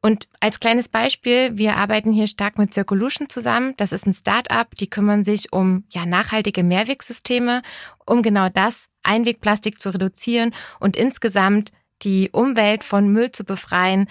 Und 0.00 0.28
als 0.38 0.60
kleines 0.60 0.88
Beispiel, 0.88 1.58
wir 1.58 1.76
arbeiten 1.76 2.12
hier 2.12 2.28
stark 2.28 2.56
mit 2.56 2.72
Circolution 2.72 3.28
zusammen. 3.28 3.74
Das 3.78 3.90
ist 3.90 4.06
ein 4.06 4.14
Start-up, 4.14 4.76
die 4.76 4.88
kümmern 4.88 5.24
sich 5.24 5.52
um 5.52 5.84
ja, 5.90 6.06
nachhaltige 6.06 6.62
Mehrwegsysteme, 6.62 7.62
um 8.06 8.22
genau 8.22 8.48
das, 8.48 8.86
Einwegplastik 9.02 9.80
zu 9.80 9.90
reduzieren 9.90 10.54
und 10.78 10.96
insgesamt 10.96 11.72
die 12.02 12.30
Umwelt 12.30 12.84
von 12.84 13.08
Müll 13.08 13.32
zu 13.32 13.42
befreien, 13.42 14.08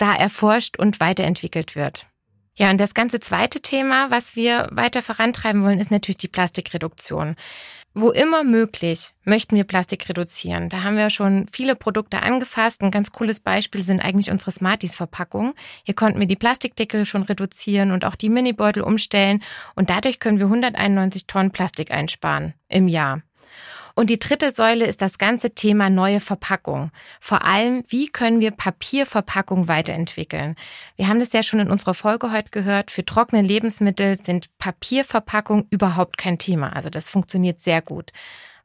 da 0.00 0.14
erforscht 0.14 0.78
und 0.78 1.00
weiterentwickelt 1.00 1.76
wird. 1.76 2.06
Ja, 2.56 2.70
und 2.70 2.78
das 2.78 2.94
ganze 2.94 3.20
zweite 3.20 3.60
Thema, 3.62 4.10
was 4.10 4.36
wir 4.36 4.68
weiter 4.70 5.02
vorantreiben 5.02 5.62
wollen, 5.62 5.80
ist 5.80 5.90
natürlich 5.90 6.18
die 6.18 6.28
Plastikreduktion. 6.28 7.36
Wo 7.92 8.10
immer 8.10 8.44
möglich 8.44 9.14
möchten 9.24 9.56
wir 9.56 9.64
Plastik 9.64 10.08
reduzieren. 10.08 10.68
Da 10.68 10.84
haben 10.84 10.96
wir 10.96 11.10
schon 11.10 11.46
viele 11.50 11.74
Produkte 11.74 12.22
angefasst. 12.22 12.82
Ein 12.82 12.92
ganz 12.92 13.10
cooles 13.10 13.40
Beispiel 13.40 13.82
sind 13.82 14.00
eigentlich 14.00 14.30
unsere 14.30 14.52
Smarties-Verpackungen. 14.52 15.54
Hier 15.84 15.94
konnten 15.94 16.20
wir 16.20 16.28
die 16.28 16.36
Plastikdeckel 16.36 17.04
schon 17.04 17.22
reduzieren 17.22 17.90
und 17.90 18.04
auch 18.04 18.14
die 18.14 18.28
Minibeutel 18.28 18.82
umstellen. 18.82 19.42
Und 19.74 19.90
dadurch 19.90 20.20
können 20.20 20.38
wir 20.38 20.46
191 20.46 21.26
Tonnen 21.26 21.50
Plastik 21.50 21.90
einsparen 21.90 22.54
im 22.68 22.86
Jahr. 22.86 23.22
Und 24.00 24.08
die 24.08 24.18
dritte 24.18 24.50
Säule 24.50 24.86
ist 24.86 25.02
das 25.02 25.18
ganze 25.18 25.50
Thema 25.50 25.90
neue 25.90 26.20
Verpackung. 26.20 26.90
Vor 27.20 27.44
allem, 27.44 27.84
wie 27.88 28.08
können 28.08 28.40
wir 28.40 28.50
Papierverpackung 28.50 29.68
weiterentwickeln? 29.68 30.54
Wir 30.96 31.06
haben 31.06 31.20
das 31.20 31.34
ja 31.34 31.42
schon 31.42 31.60
in 31.60 31.70
unserer 31.70 31.92
Folge 31.92 32.32
heute 32.32 32.48
gehört. 32.48 32.90
Für 32.90 33.04
trockene 33.04 33.42
Lebensmittel 33.42 34.16
sind 34.16 34.56
Papierverpackungen 34.56 35.66
überhaupt 35.68 36.16
kein 36.16 36.38
Thema. 36.38 36.74
Also 36.74 36.88
das 36.88 37.10
funktioniert 37.10 37.60
sehr 37.60 37.82
gut. 37.82 38.10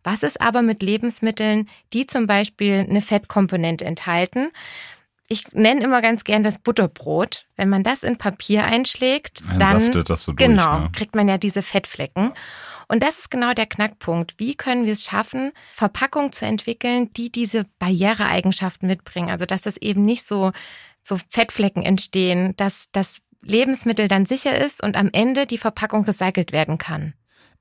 Was 0.06 0.24
ist 0.24 0.40
aber 0.40 0.62
mit 0.62 0.82
Lebensmitteln, 0.82 1.68
die 1.92 2.06
zum 2.06 2.28
Beispiel 2.28 2.86
eine 2.90 3.02
Fettkomponente 3.02 3.84
enthalten? 3.84 4.52
Ich 5.28 5.52
nenne 5.54 5.84
immer 5.84 6.02
ganz 6.02 6.24
gern 6.24 6.44
das 6.44 6.60
Butterbrot. 6.60 7.48
Wenn 7.56 7.70
man 7.70 7.84
das 7.84 8.04
in 8.04 8.18
Papier 8.18 8.66
einschlägt, 8.66 9.42
dann 9.58 9.92
das 9.92 10.24
so 10.24 10.34
durch, 10.34 10.48
genau, 10.48 10.80
ne? 10.80 10.90
kriegt 10.94 11.16
man 11.16 11.28
ja 11.28 11.38
diese 11.38 11.64
Fettflecken. 11.64 12.32
Und 12.88 13.02
das 13.02 13.20
ist 13.20 13.32
genau 13.32 13.54
der 13.54 13.66
Knackpunkt. 13.66 14.36
Wie 14.38 14.56
können 14.56 14.86
wir 14.86 14.94
es 14.94 15.04
schaffen, 15.04 15.52
Verpackungen 15.74 16.32
zu 16.32 16.46
entwickeln, 16.46 17.12
die 17.14 17.32
diese 17.32 17.66
Barriereeigenschaften 17.80 18.88
mitbringen? 18.88 19.30
Also, 19.30 19.46
dass 19.46 19.62
das 19.62 19.78
eben 19.78 20.06
nicht 20.06 20.28
so, 20.28 20.52
so 21.02 21.18
Fettflecken 21.30 21.82
entstehen, 21.82 22.54
dass 22.58 22.86
das 22.92 23.22
Lebensmittel 23.42 24.08
dann 24.08 24.26
sicher 24.26 24.56
ist 24.64 24.84
und 24.84 24.96
am 24.96 25.10
Ende 25.12 25.48
die 25.48 25.58
Verpackung 25.58 26.04
recycelt 26.06 26.52
werden 26.52 26.78
kann. 26.78 27.14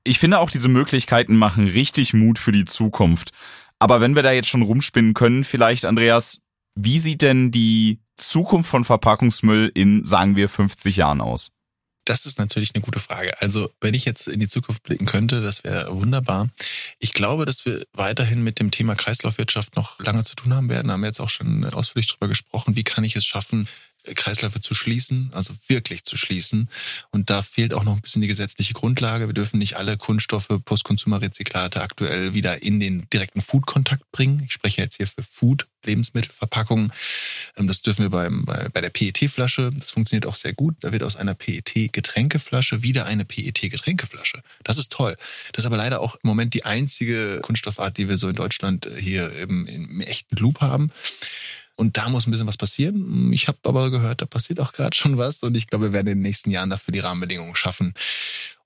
Ich 0.02 0.18
finde 0.18 0.38
auch 0.40 0.50
diese 0.50 0.68
Möglichkeiten 0.68 1.36
machen 1.36 1.66
richtig 1.66 2.12
Mut 2.12 2.38
für 2.38 2.52
die 2.52 2.66
Zukunft. 2.66 3.32
Aber 3.78 4.00
wenn 4.02 4.14
wir 4.14 4.22
da 4.22 4.32
jetzt 4.32 4.48
schon 4.48 4.62
rumspinnen 4.62 5.14
können, 5.14 5.44
vielleicht, 5.44 5.86
Andreas, 5.86 6.40
wie 6.74 6.98
sieht 6.98 7.22
denn 7.22 7.50
die 7.50 8.00
Zukunft 8.16 8.70
von 8.70 8.84
Verpackungsmüll 8.84 9.70
in, 9.74 10.04
sagen 10.04 10.36
wir, 10.36 10.48
50 10.48 10.96
Jahren 10.96 11.20
aus? 11.20 11.52
Das 12.04 12.26
ist 12.26 12.38
natürlich 12.38 12.74
eine 12.74 12.82
gute 12.82 13.00
Frage. 13.00 13.40
Also, 13.40 13.70
wenn 13.80 13.94
ich 13.94 14.04
jetzt 14.04 14.28
in 14.28 14.38
die 14.38 14.48
Zukunft 14.48 14.82
blicken 14.82 15.06
könnte, 15.06 15.40
das 15.40 15.64
wäre 15.64 15.94
wunderbar. 15.94 16.48
Ich 16.98 17.14
glaube, 17.14 17.46
dass 17.46 17.64
wir 17.64 17.86
weiterhin 17.94 18.44
mit 18.44 18.60
dem 18.60 18.70
Thema 18.70 18.94
Kreislaufwirtschaft 18.94 19.74
noch 19.74 19.98
lange 20.00 20.22
zu 20.22 20.36
tun 20.36 20.52
haben 20.52 20.68
werden. 20.68 20.88
Da 20.88 20.94
haben 20.94 21.00
wir 21.00 21.06
jetzt 21.06 21.20
auch 21.20 21.30
schon 21.30 21.64
ausführlich 21.64 22.08
drüber 22.08 22.28
gesprochen. 22.28 22.76
Wie 22.76 22.84
kann 22.84 23.04
ich 23.04 23.16
es 23.16 23.24
schaffen, 23.24 23.68
Kreisläufe 24.14 24.60
zu 24.60 24.74
schließen, 24.74 25.30
also 25.32 25.54
wirklich 25.68 26.04
zu 26.04 26.16
schließen. 26.16 26.68
Und 27.10 27.30
da 27.30 27.42
fehlt 27.42 27.72
auch 27.72 27.84
noch 27.84 27.94
ein 27.94 28.02
bisschen 28.02 28.22
die 28.22 28.28
gesetzliche 28.28 28.74
Grundlage. 28.74 29.26
Wir 29.26 29.34
dürfen 29.34 29.58
nicht 29.58 29.76
alle 29.76 29.96
Kunststoffe, 29.96 30.48
Postkonsumerrezyklate 30.64 31.80
aktuell 31.80 32.34
wieder 32.34 32.62
in 32.62 32.80
den 32.80 33.08
direkten 33.10 33.40
Food-Kontakt 33.40 34.10
bringen. 34.12 34.42
Ich 34.44 34.52
spreche 34.52 34.82
jetzt 34.82 34.96
hier 34.96 35.06
für 35.06 35.22
Food, 35.22 35.66
Lebensmittelverpackungen. 35.84 36.92
Ähm, 37.56 37.68
das 37.68 37.82
dürfen 37.82 38.02
wir 38.02 38.10
beim, 38.10 38.44
bei, 38.44 38.68
bei 38.72 38.80
der 38.80 38.90
PET-Flasche. 38.90 39.70
Das 39.72 39.90
funktioniert 39.90 40.26
auch 40.26 40.36
sehr 40.36 40.52
gut. 40.52 40.76
Da 40.80 40.92
wird 40.92 41.02
aus 41.02 41.16
einer 41.16 41.34
PET-Getränkeflasche 41.34 42.82
wieder 42.82 43.06
eine 43.06 43.24
PET-Getränkeflasche. 43.24 44.42
Das 44.62 44.78
ist 44.78 44.92
toll. 44.92 45.16
Das 45.52 45.64
ist 45.64 45.66
aber 45.66 45.76
leider 45.76 46.00
auch 46.00 46.16
im 46.16 46.28
Moment 46.28 46.54
die 46.54 46.64
einzige 46.64 47.40
Kunststoffart, 47.42 47.96
die 47.96 48.08
wir 48.08 48.18
so 48.18 48.28
in 48.28 48.36
Deutschland 48.36 48.86
äh, 48.86 49.00
hier 49.00 49.32
im, 49.38 49.66
im 49.66 50.00
echten 50.00 50.36
Loop 50.36 50.60
haben. 50.60 50.90
Und 51.76 51.96
da 51.96 52.08
muss 52.08 52.26
ein 52.26 52.30
bisschen 52.30 52.46
was 52.46 52.56
passieren. 52.56 53.32
Ich 53.32 53.48
habe 53.48 53.58
aber 53.64 53.90
gehört, 53.90 54.22
da 54.22 54.26
passiert 54.26 54.60
auch 54.60 54.72
gerade 54.72 54.96
schon 54.96 55.18
was. 55.18 55.42
Und 55.42 55.56
ich 55.56 55.66
glaube, 55.66 55.86
wir 55.86 55.92
werden 55.92 56.06
in 56.06 56.18
den 56.18 56.22
nächsten 56.22 56.50
Jahren 56.50 56.70
dafür 56.70 56.92
die 56.92 57.00
Rahmenbedingungen 57.00 57.56
schaffen. 57.56 57.94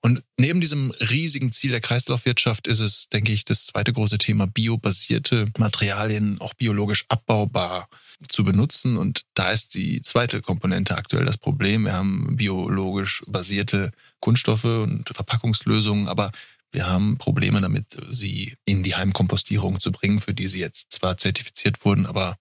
Und 0.01 0.23
neben 0.37 0.61
diesem 0.61 0.91
riesigen 0.91 1.51
Ziel 1.51 1.71
der 1.71 1.81
Kreislaufwirtschaft 1.81 2.67
ist 2.67 2.79
es, 2.79 3.09
denke 3.09 3.33
ich, 3.33 3.45
das 3.45 3.65
zweite 3.65 3.91
große 3.93 4.17
Thema, 4.17 4.47
biobasierte 4.47 5.47
Materialien 5.57 6.39
auch 6.39 6.53
biologisch 6.53 7.05
abbaubar 7.09 7.89
zu 8.29 8.43
benutzen. 8.43 8.97
Und 8.97 9.25
da 9.33 9.51
ist 9.51 9.73
die 9.73 10.01
zweite 10.01 10.41
Komponente 10.41 10.95
aktuell 10.95 11.25
das 11.25 11.37
Problem. 11.37 11.85
Wir 11.85 11.93
haben 11.93 12.37
biologisch 12.37 13.23
basierte 13.27 13.91
Kunststoffe 14.19 14.65
und 14.65 15.09
Verpackungslösungen, 15.09 16.07
aber 16.07 16.31
wir 16.71 16.87
haben 16.87 17.17
Probleme 17.17 17.59
damit, 17.61 17.85
sie 18.11 18.55
in 18.65 18.83
die 18.83 18.95
Heimkompostierung 18.95 19.79
zu 19.79 19.91
bringen, 19.91 20.19
für 20.19 20.35
die 20.35 20.47
sie 20.47 20.59
jetzt 20.59 20.91
zwar 20.93 21.17
zertifiziert 21.17 21.83
wurden, 21.83 22.05
aber 22.05 22.37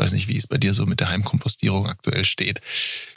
weiß 0.00 0.12
nicht, 0.12 0.28
wie 0.28 0.36
es 0.36 0.46
bei 0.46 0.58
dir 0.58 0.74
so 0.74 0.86
mit 0.86 1.00
der 1.00 1.10
Heimkompostierung 1.10 1.86
aktuell 1.86 2.24
steht. 2.24 2.60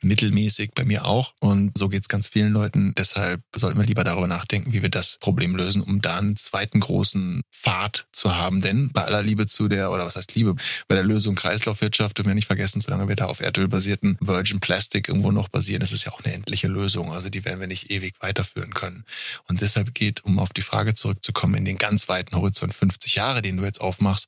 Mittelmäßig 0.02 0.72
bei 0.76 0.84
mir 0.84 1.06
auch. 1.06 1.34
Und 1.40 1.78
so 1.78 1.90
geht 1.90 2.02
es 2.02 2.10
ganz 2.10 2.28
vielen 2.28 2.52
Leuten. 2.52 2.94
Deshalb 2.96 3.42
sollten 3.56 3.80
wir 3.80 3.86
lieber 3.86 4.04
darüber 4.04 4.28
nachdenken, 4.28 4.74
wie 4.74 4.82
wir 4.82 4.90
das 4.90 5.18
Problem 5.20 5.56
lösen, 5.56 5.82
um 5.82 6.02
da 6.02 6.18
einen 6.18 6.36
zweiten 6.36 6.82
großen 6.82 7.42
Pfad 7.52 8.06
zu 8.12 8.36
haben. 8.36 8.62
Denn 8.62 8.92
bei 8.92 9.06
aller 9.06 9.24
Liebe 9.24 9.48
zu 9.48 9.68
der, 9.68 9.92
oder 9.92 10.06
was 10.06 10.16
heißt 10.16 10.36
Liebe, 10.36 10.56
bei 10.88 10.96
der 10.96 11.04
Lösung 11.04 11.36
Kreislaufwirtschaft 11.36 12.18
dürfen 12.18 12.30
wir 12.30 12.36
nicht 12.36 12.48
vergessen, 12.48 12.82
solange 12.82 13.08
wir 13.08 13.16
da 13.16 13.26
auf 13.26 13.40
erdölbasierten 13.40 14.18
Virgin 14.20 14.60
Plastic 14.60 15.08
irgendwo 15.08 15.32
noch 15.32 15.48
basieren, 15.48 15.82
ist 15.82 15.94
es 15.94 16.04
ja 16.04 16.12
auch 16.12 16.24
eine 16.24 16.34
endliche 16.34 16.68
Lösung. 16.68 17.14
Also 17.14 17.30
die 17.30 17.46
werden 17.46 17.60
wir 17.60 17.68
nicht 17.68 17.92
ewig 17.92 18.16
weiterführen 18.20 18.74
können. 18.74 19.06
Und 19.48 19.62
deshalb 19.62 19.94
geht, 19.96 20.24
um 20.26 20.40
auf 20.40 20.52
die 20.52 20.62
Frage 20.62 20.94
zurückzukommen, 20.94 21.56
in 21.56 21.66
den 21.66 21.78
ganz 21.78 22.10
weiten 22.10 22.36
Horizont 22.36 22.74
50 22.74 23.16
Jahre, 23.16 23.42
den 23.42 23.58
du 23.58 23.64
jetzt 23.64 23.80
aufmachst, 23.80 24.28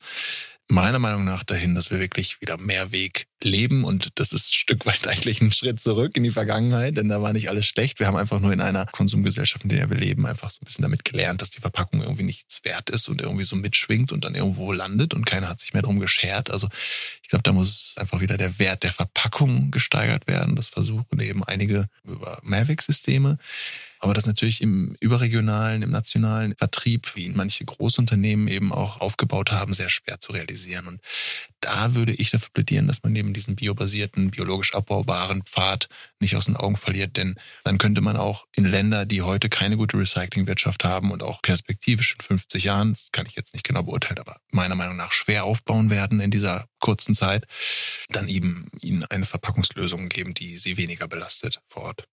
meiner 0.67 0.99
Meinung 0.99 1.25
nach 1.25 1.43
dahin, 1.43 1.75
dass 1.75 1.91
wir 1.91 1.99
wirklich 1.99 2.41
wieder 2.41 2.57
mehr 2.57 2.91
Weg 2.91 3.27
leben 3.45 3.83
und 3.83 4.11
das 4.15 4.33
ist 4.33 4.49
ein 4.49 4.53
Stück 4.53 4.85
weit 4.85 5.07
eigentlich 5.07 5.41
ein 5.41 5.51
Schritt 5.51 5.79
zurück 5.79 6.17
in 6.17 6.23
die 6.23 6.31
Vergangenheit, 6.31 6.97
denn 6.97 7.09
da 7.09 7.21
war 7.21 7.33
nicht 7.33 7.49
alles 7.49 7.65
schlecht. 7.65 7.99
Wir 7.99 8.07
haben 8.07 8.17
einfach 8.17 8.39
nur 8.39 8.51
in 8.51 8.61
einer 8.61 8.85
Konsumgesellschaft, 8.87 9.63
in 9.63 9.69
der 9.69 9.89
wir 9.89 9.97
leben, 9.97 10.25
einfach 10.25 10.51
so 10.51 10.59
ein 10.61 10.65
bisschen 10.65 10.83
damit 10.83 11.05
gelernt, 11.05 11.41
dass 11.41 11.49
die 11.49 11.61
Verpackung 11.61 12.01
irgendwie 12.01 12.23
nichts 12.23 12.63
wert 12.63 12.89
ist 12.89 13.07
und 13.07 13.21
irgendwie 13.21 13.45
so 13.45 13.55
mitschwingt 13.55 14.11
und 14.11 14.25
dann 14.25 14.35
irgendwo 14.35 14.71
landet 14.71 15.13
und 15.13 15.25
keiner 15.25 15.49
hat 15.49 15.59
sich 15.59 15.73
mehr 15.73 15.83
drum 15.83 15.99
geschert. 15.99 16.49
Also 16.49 16.67
ich 17.23 17.29
glaube, 17.29 17.43
da 17.43 17.53
muss 17.53 17.95
einfach 17.97 18.19
wieder 18.21 18.37
der 18.37 18.59
Wert 18.59 18.83
der 18.83 18.91
Verpackung 18.91 19.71
gesteigert 19.71 20.27
werden. 20.27 20.55
Das 20.55 20.69
versuchen 20.69 21.19
eben 21.19 21.43
einige 21.43 21.87
über 22.03 22.39
Mavic-Systeme. 22.43 23.37
Aber 23.99 24.13
das 24.13 24.27
natürlich 24.27 24.61
im 24.61 24.95
überregionalen, 24.99 25.81
im 25.81 25.89
nationalen 25.89 26.55
Vertrieb, 26.55 27.15
wie 27.15 27.25
ihn 27.25 27.35
manche 27.35 27.65
Großunternehmen 27.65 28.47
eben 28.47 28.71
auch 28.71 29.01
aufgebaut 29.01 29.51
haben, 29.51 29.73
sehr 29.73 29.89
schwer 29.89 30.19
zu 30.19 30.33
realisieren. 30.33 30.85
Und 30.87 31.01
da 31.61 31.95
würde 31.95 32.13
ich 32.13 32.29
dafür 32.29 32.49
plädieren, 32.53 32.87
dass 32.87 33.01
man 33.01 33.13
neben 33.13 33.33
diesen 33.35 33.55
biobasierten, 33.55 34.31
biologisch 34.31 34.73
abbaubaren 34.73 35.43
Pfad 35.43 35.89
nicht 36.19 36.35
aus 36.35 36.45
den 36.45 36.55
Augen 36.55 36.75
verliert, 36.75 37.17
denn 37.17 37.35
dann 37.63 37.77
könnte 37.77 38.01
man 38.01 38.17
auch 38.17 38.47
in 38.55 38.65
Länder, 38.65 39.05
die 39.05 39.21
heute 39.21 39.49
keine 39.49 39.77
gute 39.77 39.97
Recyclingwirtschaft 39.97 40.83
haben 40.83 41.11
und 41.11 41.21
auch 41.21 41.41
perspektivisch 41.41 42.15
in 42.15 42.21
50 42.21 42.63
Jahren, 42.63 42.95
kann 43.11 43.25
ich 43.25 43.35
jetzt 43.35 43.53
nicht 43.53 43.65
genau 43.65 43.83
beurteilen, 43.83 44.19
aber 44.19 44.37
meiner 44.51 44.75
Meinung 44.75 44.97
nach 44.97 45.11
schwer 45.11 45.43
aufbauen 45.43 45.89
werden 45.89 46.19
in 46.19 46.31
dieser 46.31 46.67
kurzen 46.79 47.15
Zeit, 47.15 47.45
dann 48.09 48.27
eben 48.27 48.69
ihnen 48.81 49.05
eine 49.05 49.25
Verpackungslösung 49.25 50.09
geben, 50.09 50.33
die 50.33 50.57
sie 50.57 50.77
weniger 50.77 51.07
belastet 51.07 51.61
vor 51.67 51.83
Ort. 51.83 52.07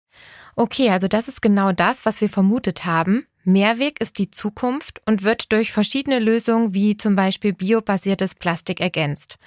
Okay, 0.56 0.90
also 0.90 1.08
das 1.08 1.28
ist 1.28 1.40
genau 1.40 1.72
das, 1.72 2.04
was 2.04 2.20
wir 2.20 2.28
vermutet 2.28 2.84
haben. 2.84 3.26
Mehrweg 3.44 4.00
ist 4.00 4.18
die 4.18 4.30
Zukunft 4.30 5.00
und 5.06 5.22
wird 5.22 5.52
durch 5.52 5.72
verschiedene 5.72 6.18
Lösungen 6.18 6.74
wie 6.74 6.96
zum 6.96 7.16
Beispiel 7.16 7.52
biobasiertes 7.52 8.34
Plastik 8.34 8.80
ergänzt. 8.80 9.38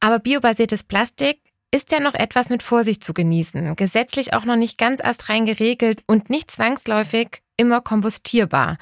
Aber 0.00 0.18
biobasiertes 0.18 0.84
Plastik 0.84 1.40
ist 1.70 1.92
ja 1.92 2.00
noch 2.00 2.14
etwas 2.14 2.48
mit 2.50 2.62
Vorsicht 2.62 3.04
zu 3.04 3.12
genießen, 3.12 3.76
gesetzlich 3.76 4.32
auch 4.32 4.44
noch 4.44 4.56
nicht 4.56 4.78
ganz 4.78 5.02
astrein 5.02 5.44
geregelt 5.44 6.02
und 6.06 6.30
nicht 6.30 6.50
zwangsläufig 6.50 7.42
immer 7.56 7.80
kompostierbar. 7.80 8.78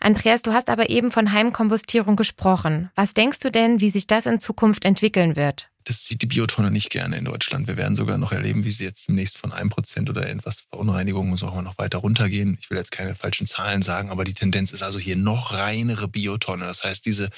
Andreas, 0.00 0.42
du 0.42 0.52
hast 0.52 0.68
aber 0.68 0.90
eben 0.90 1.10
von 1.10 1.32
Heimkompostierung 1.32 2.16
gesprochen. 2.16 2.90
Was 2.94 3.14
denkst 3.14 3.40
du 3.40 3.50
denn, 3.50 3.80
wie 3.80 3.90
sich 3.90 4.06
das 4.06 4.26
in 4.26 4.40
Zukunft 4.40 4.84
entwickeln 4.84 5.36
wird? 5.36 5.68
Das 5.86 6.04
sieht 6.04 6.20
die 6.20 6.26
Biotonne 6.26 6.72
nicht 6.72 6.90
gerne 6.90 7.16
in 7.16 7.26
Deutschland. 7.26 7.68
Wir 7.68 7.76
werden 7.76 7.96
sogar 7.96 8.18
noch 8.18 8.32
erleben, 8.32 8.64
wie 8.64 8.72
sie 8.72 8.82
jetzt 8.82 9.08
demnächst 9.08 9.38
von 9.38 9.52
einem 9.52 9.70
Prozent 9.70 10.10
oder 10.10 10.28
etwas 10.28 10.64
Verunreinigungen 10.68 11.36
so 11.36 11.46
noch 11.62 11.78
weiter 11.78 11.98
runtergehen. 11.98 12.58
Ich 12.60 12.70
will 12.70 12.76
jetzt 12.76 12.90
keine 12.90 13.14
falschen 13.14 13.46
Zahlen 13.46 13.82
sagen, 13.82 14.10
aber 14.10 14.24
die 14.24 14.34
Tendenz 14.34 14.72
ist 14.72 14.82
also 14.82 14.98
hier 14.98 15.14
noch 15.14 15.52
reinere 15.52 16.08
Biotonne. 16.08 16.64
Das 16.64 16.82
heißt, 16.82 17.06
diese 17.06 17.30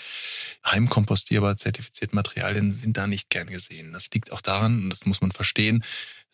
heimkompostierbar 0.64 1.59
zertifizierten 1.59 2.16
Materialien 2.16 2.73
sind 2.73 2.97
da 2.97 3.07
nicht 3.07 3.29
gern 3.29 3.49
gesehen. 3.49 3.92
Das 3.92 4.09
liegt 4.14 4.33
auch 4.33 4.40
daran, 4.40 4.85
und 4.85 4.88
das 4.88 5.05
muss 5.05 5.21
man 5.21 5.31
verstehen, 5.31 5.85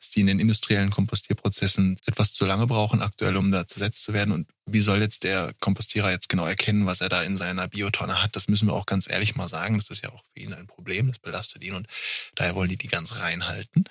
dass 0.04 0.10
die 0.10 0.20
in 0.20 0.26
den 0.26 0.38
industriellen 0.38 0.90
Kompostierprozessen 0.90 1.96
etwas 2.04 2.34
zu 2.34 2.44
lange 2.44 2.66
brauchen 2.66 3.00
aktuell, 3.00 3.38
um 3.38 3.50
da 3.50 3.66
zersetzt 3.66 4.04
zu 4.04 4.12
werden. 4.12 4.32
Und 4.32 4.46
wie 4.66 4.82
soll 4.82 5.00
jetzt 5.00 5.24
der 5.24 5.54
Kompostierer 5.60 6.10
jetzt 6.10 6.28
genau 6.28 6.44
erkennen, 6.46 6.84
was 6.84 7.00
er 7.00 7.08
da 7.08 7.22
in 7.22 7.38
seiner 7.38 7.68
Biotonne 7.68 8.22
hat? 8.22 8.36
Das 8.36 8.48
müssen 8.48 8.68
wir 8.68 8.74
auch 8.74 8.84
ganz 8.84 9.08
ehrlich 9.08 9.34
mal 9.34 9.48
sagen. 9.48 9.78
Das 9.78 9.88
ist 9.88 10.04
ja 10.04 10.10
auch 10.10 10.22
für 10.30 10.40
ihn 10.40 10.52
ein 10.52 10.66
Problem. 10.66 11.08
Das 11.08 11.18
belastet 11.18 11.64
ihn 11.64 11.72
und 11.72 11.86
daher 12.34 12.54
wollen 12.54 12.68
die 12.68 12.76
die 12.76 12.88
ganz 12.88 13.16
reinhalten. 13.16 13.84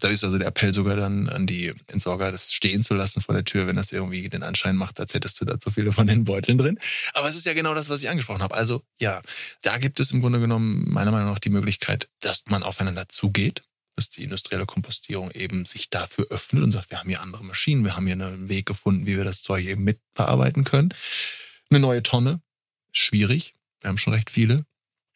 Da 0.00 0.08
ist 0.08 0.24
also 0.24 0.38
der 0.38 0.48
Appell 0.48 0.74
sogar 0.74 0.96
dann 0.96 1.28
an 1.28 1.46
die 1.46 1.72
Entsorger, 1.86 2.32
das 2.32 2.52
stehen 2.52 2.82
zu 2.82 2.94
lassen 2.94 3.20
vor 3.20 3.34
der 3.34 3.44
Tür, 3.44 3.68
wenn 3.68 3.76
das 3.76 3.92
irgendwie 3.92 4.28
den 4.28 4.42
Anschein 4.42 4.74
macht, 4.74 4.98
als 4.98 5.14
hättest 5.14 5.40
du 5.40 5.44
da 5.44 5.60
zu 5.60 5.70
viele 5.70 5.92
von 5.92 6.08
den 6.08 6.24
Beuteln 6.24 6.58
drin. 6.58 6.80
Aber 7.12 7.28
es 7.28 7.36
ist 7.36 7.46
ja 7.46 7.54
genau 7.54 7.74
das, 7.74 7.88
was 7.90 8.02
ich 8.02 8.10
angesprochen 8.10 8.42
habe. 8.42 8.56
Also 8.56 8.82
ja, 8.98 9.22
da 9.62 9.78
gibt 9.78 10.00
es 10.00 10.10
im 10.10 10.20
Grunde 10.20 10.40
genommen 10.40 10.84
meiner 10.88 11.12
Meinung 11.12 11.30
nach 11.30 11.38
die 11.38 11.50
Möglichkeit, 11.50 12.08
dass 12.20 12.44
man 12.48 12.64
aufeinander 12.64 13.08
zugeht 13.08 13.62
dass 13.96 14.08
die 14.08 14.22
industrielle 14.22 14.66
Kompostierung 14.66 15.30
eben 15.30 15.64
sich 15.66 15.90
dafür 15.90 16.26
öffnet 16.30 16.62
und 16.62 16.72
sagt, 16.72 16.90
wir 16.90 16.98
haben 16.98 17.08
hier 17.08 17.20
andere 17.20 17.44
Maschinen, 17.44 17.84
wir 17.84 17.96
haben 17.96 18.06
hier 18.06 18.14
einen 18.14 18.48
Weg 18.48 18.66
gefunden, 18.66 19.06
wie 19.06 19.16
wir 19.16 19.24
das 19.24 19.42
Zeug 19.42 19.64
eben 19.64 19.84
mitverarbeiten 19.84 20.64
können. 20.64 20.92
Eine 21.70 21.80
neue 21.80 22.02
Tonne, 22.02 22.40
schwierig, 22.92 23.54
wir 23.80 23.88
haben 23.88 23.98
schon 23.98 24.14
recht 24.14 24.30
viele, 24.30 24.64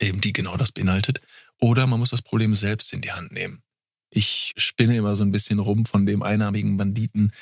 eben 0.00 0.20
die 0.20 0.32
genau 0.32 0.56
das 0.56 0.72
beinhaltet. 0.72 1.20
Oder 1.60 1.86
man 1.86 1.98
muss 1.98 2.10
das 2.10 2.22
Problem 2.22 2.54
selbst 2.54 2.92
in 2.92 3.00
die 3.00 3.12
Hand 3.12 3.32
nehmen. 3.32 3.62
Ich 4.10 4.54
spinne 4.56 4.96
immer 4.96 5.16
so 5.16 5.24
ein 5.24 5.32
bisschen 5.32 5.58
rum 5.58 5.84
von 5.84 6.06
dem 6.06 6.22
einarmigen 6.22 6.76
Banditen, 6.76 7.32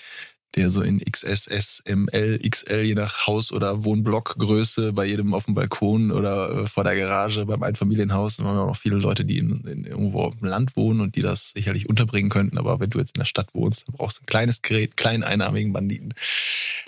der 0.57 0.71
so 0.71 0.81
in 0.83 1.01
XS, 1.01 1.83
ML, 1.87 2.39
XL, 2.39 2.81
je 2.83 2.95
nach 2.95 3.27
Haus- 3.27 3.53
oder 3.53 3.85
Wohnblockgröße 3.85 4.93
bei 4.95 5.05
jedem 5.05 5.35
auf 5.35 5.45
dem 5.45 5.55
Balkon 5.55 6.11
oder 6.11 6.63
äh, 6.63 6.67
vor 6.67 6.83
der 6.83 6.97
Garage 6.97 7.45
beim 7.45 7.63
Einfamilienhaus. 7.63 8.39
Wir 8.39 8.47
haben 8.47 8.59
auch 8.59 8.69
noch 8.69 8.77
viele 8.77 8.97
Leute, 8.97 9.25
die 9.25 9.39
in, 9.39 9.61
in, 9.67 9.85
irgendwo 9.85 10.23
auf 10.23 10.37
dem 10.37 10.49
Land 10.49 10.77
wohnen 10.77 11.01
und 11.01 11.17
die 11.17 11.23
das 11.23 11.51
sicherlich 11.51 11.89
unterbringen 11.89 12.31
könnten. 12.31 12.57
Aber 12.57 12.81
wenn 12.81 12.91
du 12.91 12.99
jetzt 12.99 13.17
in 13.17 13.21
der 13.21 13.27
Stadt 13.27 13.55
wohnst, 13.55 13.87
dann 13.87 13.97
brauchst 13.97 14.19
du 14.19 14.23
ein 14.23 14.27
kleines 14.27 14.63
Gerät, 14.63 14.97
kleinen 14.97 15.23
einarmigen 15.23 15.73
Banditen, 15.73 16.15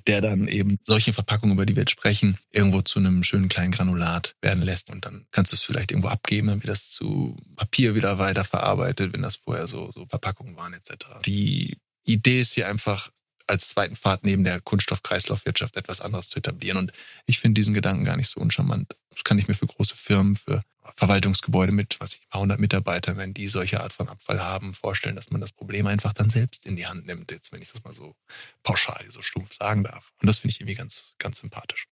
der 0.07 0.23
dann 0.23 0.49
eben 0.49 0.79
solche 0.85 1.13
Verpackungen, 1.13 1.55
über 1.55 1.67
die 1.67 1.77
wir 1.77 1.83
jetzt 1.83 1.93
sprechen, 1.93 2.39
irgendwo 2.51 2.81
zu 2.81 2.99
einem 2.99 3.23
schönen 3.23 3.51
kleinen 3.51 3.73
Granulat 3.73 4.35
werden 4.41 4.63
lässt. 4.63 4.91
Und 4.91 5.05
dann 5.05 5.27
kannst 5.31 5.53
du 5.53 5.57
es 5.57 5.63
vielleicht 5.63 5.91
irgendwo 5.91 6.09
abgeben, 6.09 6.49
dann 6.49 6.63
wird 6.63 6.71
das 6.71 6.91
zu 6.91 7.37
Papier 7.57 7.95
wieder 7.95 8.19
weiterverarbeitet, 8.19 9.13
wenn 9.13 9.23
das 9.23 9.37
vorher 9.37 9.69
so, 9.69 9.91
so 9.93 10.07
Verpackungen 10.07 10.57
waren 10.57 10.73
etc. 10.73 11.07
Die 11.27 11.77
Idee 12.05 12.41
ist 12.41 12.55
hier 12.55 12.69
einfach, 12.69 13.11
als 13.49 13.69
zweiten 13.69 13.97
Pfad 13.97 14.25
neben 14.25 14.45
der 14.45 14.61
Kunststoffkreislaufwirtschaft 14.61 15.77
etwas 15.77 16.01
anderes 16.01 16.29
zu 16.29 16.39
etablieren. 16.39 16.79
Und 16.79 16.93
ich 17.27 17.39
finde 17.39 17.59
diesen 17.59 17.75
Gedanken 17.75 18.05
gar 18.05 18.17
nicht 18.17 18.29
so 18.29 18.41
uncharmant. 18.41 18.95
Das 19.11 19.25
kann 19.25 19.39
ich 19.39 19.49
mir 19.49 19.55
für 19.55 19.67
große 19.67 19.97
Firmen, 19.97 20.37
für 20.37 20.63
Verwaltungsgebäude 20.97 21.73
mit, 21.73 21.97
was 22.01 22.15
ich, 22.15 22.21
ein 22.21 22.29
paar 22.31 22.41
hundert 22.41 22.61
Mitarbeitern, 22.61 23.17
wenn 23.17 23.35
die 23.35 23.49
solche 23.49 23.81
Art 23.81 23.93
von 23.93 24.09
Abfall 24.09 24.41
haben, 24.41 24.75
vorstellen, 24.75 25.17
dass 25.17 25.31
man 25.31 25.41
das 25.41 25.53
Problem 25.53 25.87
einfach 25.87 26.13
dann 26.13 26.31
selbst 26.31 26.67
in 26.67 26.77
die 26.77 26.87
Hand 26.87 27.07
nimmt. 27.07 27.31
Jetzt, 27.31 27.53
wenn 27.53 27.63
ich 27.63 27.71
das 27.71 27.85
mal 27.85 27.95
so 27.95 28.15
pauschal, 28.63 29.05
so 29.11 29.23
stumpf 29.23 29.53
sagen 29.53 29.85
darf. 29.85 30.13
Und 30.21 30.27
das 30.27 30.39
finde 30.39 30.53
ich 30.53 30.61
irgendwie 30.61 30.77
ganz, 30.77 31.15
ganz 31.19 31.39
sympathisch. 31.41 31.87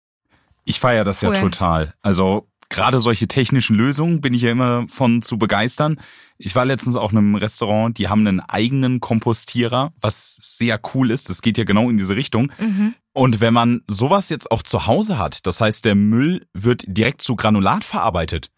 Ich 0.63 0.79
feiere 0.79 1.03
das 1.03 1.21
ja 1.21 1.31
total. 1.31 1.93
Also 2.01 2.49
gerade 2.69 2.99
solche 2.99 3.27
technischen 3.27 3.75
Lösungen 3.75 4.21
bin 4.21 4.33
ich 4.33 4.41
ja 4.41 4.51
immer 4.51 4.85
von 4.87 5.21
zu 5.21 5.37
begeistern. 5.37 5.99
Ich 6.37 6.55
war 6.55 6.65
letztens 6.65 6.95
auch 6.95 7.11
in 7.11 7.17
einem 7.17 7.35
Restaurant, 7.35 7.97
die 7.97 8.09
haben 8.09 8.27
einen 8.27 8.39
eigenen 8.39 8.99
Kompostierer, 8.99 9.93
was 10.01 10.35
sehr 10.41 10.79
cool 10.93 11.11
ist. 11.11 11.29
Das 11.29 11.41
geht 11.41 11.57
ja 11.57 11.63
genau 11.63 11.89
in 11.89 11.97
diese 11.97 12.15
Richtung. 12.15 12.51
Mhm. 12.59 12.95
Und 13.13 13.39
wenn 13.39 13.53
man 13.53 13.81
sowas 13.89 14.29
jetzt 14.29 14.51
auch 14.51 14.61
zu 14.61 14.87
Hause 14.87 15.17
hat, 15.17 15.45
das 15.47 15.61
heißt, 15.61 15.85
der 15.85 15.95
Müll 15.95 16.45
wird 16.53 16.83
direkt 16.87 17.21
zu 17.21 17.35
Granulat 17.35 17.83
verarbeitet, 17.83 18.51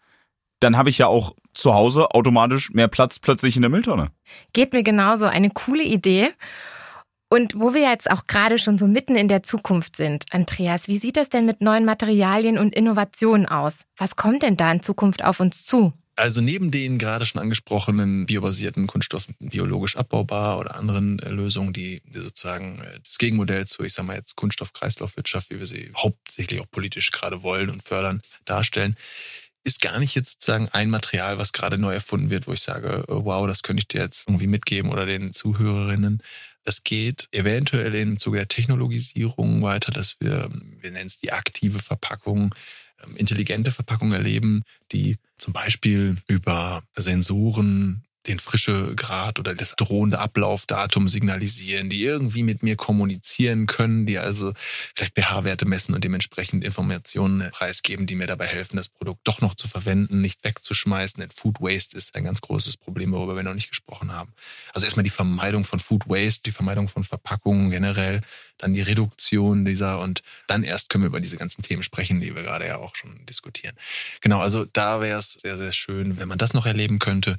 dann 0.60 0.76
habe 0.76 0.90
ich 0.90 0.98
ja 0.98 1.06
auch 1.06 1.34
zu 1.54 1.74
Hause 1.74 2.10
automatisch 2.10 2.70
mehr 2.70 2.88
Platz 2.88 3.20
plötzlich 3.20 3.56
in 3.56 3.62
der 3.62 3.70
Mülltonne. 3.70 4.10
Geht 4.52 4.72
mir 4.72 4.82
genauso. 4.82 5.26
Eine 5.26 5.50
coole 5.50 5.84
Idee. 5.84 6.30
Und 7.30 7.54
wo 7.56 7.74
wir 7.74 7.82
jetzt 7.82 8.10
auch 8.10 8.26
gerade 8.26 8.58
schon 8.58 8.78
so 8.78 8.86
mitten 8.86 9.14
in 9.14 9.28
der 9.28 9.42
Zukunft 9.42 9.96
sind, 9.96 10.24
Andreas, 10.30 10.88
wie 10.88 10.98
sieht 10.98 11.18
das 11.18 11.28
denn 11.28 11.44
mit 11.44 11.60
neuen 11.60 11.84
Materialien 11.84 12.56
und 12.56 12.74
Innovationen 12.74 13.46
aus? 13.46 13.80
Was 13.96 14.16
kommt 14.16 14.42
denn 14.42 14.56
da 14.56 14.72
in 14.72 14.82
Zukunft 14.82 15.22
auf 15.22 15.40
uns 15.40 15.64
zu? 15.64 15.92
Also 16.16 16.40
neben 16.40 16.72
den 16.72 16.98
gerade 16.98 17.26
schon 17.26 17.40
angesprochenen 17.40 18.26
biobasierten 18.26 18.88
Kunststoffen, 18.88 19.36
biologisch 19.38 19.96
abbaubar 19.96 20.58
oder 20.58 20.74
anderen 20.74 21.20
äh, 21.20 21.28
Lösungen, 21.28 21.72
die, 21.72 22.02
sozusagen 22.12 22.80
äh, 22.80 22.98
das 23.04 23.18
Gegenmodell 23.18 23.66
zu, 23.68 23.84
ich 23.84 23.94
sag 23.94 24.04
mal 24.04 24.16
jetzt 24.16 24.34
Kunststoffkreislaufwirtschaft, 24.34 25.50
wie 25.50 25.60
wir 25.60 25.66
sie 25.68 25.92
hauptsächlich 25.96 26.60
auch 26.60 26.70
politisch 26.72 27.12
gerade 27.12 27.44
wollen 27.44 27.70
und 27.70 27.84
fördern, 27.84 28.20
darstellen, 28.46 28.96
ist 29.62 29.80
gar 29.80 30.00
nicht 30.00 30.16
jetzt 30.16 30.32
sozusagen 30.32 30.68
ein 30.72 30.90
Material, 30.90 31.38
was 31.38 31.52
gerade 31.52 31.78
neu 31.78 31.94
erfunden 31.94 32.30
wird, 32.30 32.48
wo 32.48 32.52
ich 32.52 32.62
sage, 32.62 33.04
oh, 33.06 33.24
wow, 33.24 33.46
das 33.46 33.62
könnte 33.62 33.82
ich 33.82 33.88
dir 33.88 34.00
jetzt 34.00 34.28
irgendwie 34.28 34.46
mitgeben 34.46 34.90
oder 34.90 35.06
den 35.06 35.32
Zuhörerinnen. 35.32 36.22
Es 36.68 36.84
geht 36.84 37.28
eventuell 37.32 37.94
im 37.94 38.18
Zuge 38.18 38.36
der 38.36 38.48
Technologisierung 38.48 39.62
weiter, 39.62 39.90
dass 39.90 40.20
wir, 40.20 40.50
wir 40.80 40.90
nennen 40.90 41.06
es 41.06 41.18
die 41.18 41.32
aktive 41.32 41.78
Verpackung, 41.78 42.54
ähm, 43.02 43.16
intelligente 43.16 43.72
Verpackung 43.72 44.12
erleben, 44.12 44.64
die 44.92 45.16
zum 45.38 45.54
Beispiel 45.54 46.18
über 46.26 46.82
Sensoren 46.92 48.04
den 48.28 48.38
frische 48.38 48.94
Grad 48.94 49.38
oder 49.38 49.54
das 49.54 49.74
drohende 49.76 50.18
Ablaufdatum 50.18 51.08
signalisieren, 51.08 51.90
die 51.90 52.02
irgendwie 52.04 52.42
mit 52.42 52.62
mir 52.62 52.76
kommunizieren 52.76 53.66
können, 53.66 54.06
die 54.06 54.18
also 54.18 54.52
vielleicht 54.94 55.14
pH-Werte 55.14 55.66
messen 55.66 55.94
und 55.94 56.04
dementsprechend 56.04 56.64
Informationen 56.64 57.50
preisgeben, 57.50 58.06
die 58.06 58.14
mir 58.14 58.26
dabei 58.26 58.46
helfen, 58.46 58.76
das 58.76 58.88
Produkt 58.88 59.20
doch 59.24 59.40
noch 59.40 59.54
zu 59.54 59.68
verwenden, 59.68 60.20
nicht 60.20 60.44
wegzuschmeißen. 60.44 61.20
Denn 61.20 61.30
Food 61.30 61.60
Waste 61.60 61.96
ist 61.96 62.14
ein 62.14 62.24
ganz 62.24 62.40
großes 62.40 62.76
Problem, 62.76 63.12
worüber 63.12 63.36
wir 63.36 63.42
noch 63.42 63.54
nicht 63.54 63.70
gesprochen 63.70 64.12
haben. 64.12 64.32
Also 64.74 64.84
erstmal 64.84 65.04
die 65.04 65.10
Vermeidung 65.10 65.64
von 65.64 65.80
Food 65.80 66.08
Waste, 66.08 66.42
die 66.44 66.52
Vermeidung 66.52 66.88
von 66.88 67.04
Verpackungen 67.04 67.70
generell, 67.70 68.20
dann 68.58 68.74
die 68.74 68.82
Reduktion 68.82 69.64
dieser 69.64 70.00
und 70.00 70.22
dann 70.46 70.64
erst 70.64 70.88
können 70.88 71.04
wir 71.04 71.08
über 71.08 71.20
diese 71.20 71.36
ganzen 71.36 71.62
Themen 71.62 71.82
sprechen, 71.82 72.20
die 72.20 72.34
wir 72.34 72.42
gerade 72.42 72.66
ja 72.66 72.76
auch 72.76 72.94
schon 72.94 73.24
diskutieren. 73.26 73.74
Genau, 74.20 74.40
also 74.40 74.64
da 74.64 75.00
wäre 75.00 75.18
es 75.18 75.34
sehr, 75.34 75.56
sehr 75.56 75.72
schön, 75.72 76.18
wenn 76.18 76.28
man 76.28 76.38
das 76.38 76.54
noch 76.54 76.66
erleben 76.66 76.98
könnte. 76.98 77.36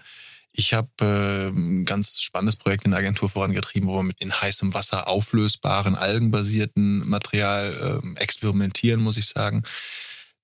Ich 0.51 0.73
habe 0.73 0.89
äh, 1.01 1.47
ein 1.49 1.85
ganz 1.85 2.21
spannendes 2.21 2.55
Projekt 2.55 2.85
in 2.85 2.91
der 2.91 2.99
Agentur 2.99 3.29
vorangetrieben, 3.29 3.87
wo 3.87 3.97
wir 3.97 4.03
mit 4.03 4.19
in 4.19 4.33
heißem 4.33 4.73
Wasser 4.73 5.07
auflösbaren, 5.07 5.95
algenbasierten 5.95 7.07
Material 7.07 8.01
äh, 8.03 8.19
experimentieren, 8.19 9.01
muss 9.01 9.17
ich 9.17 9.27
sagen. 9.27 9.63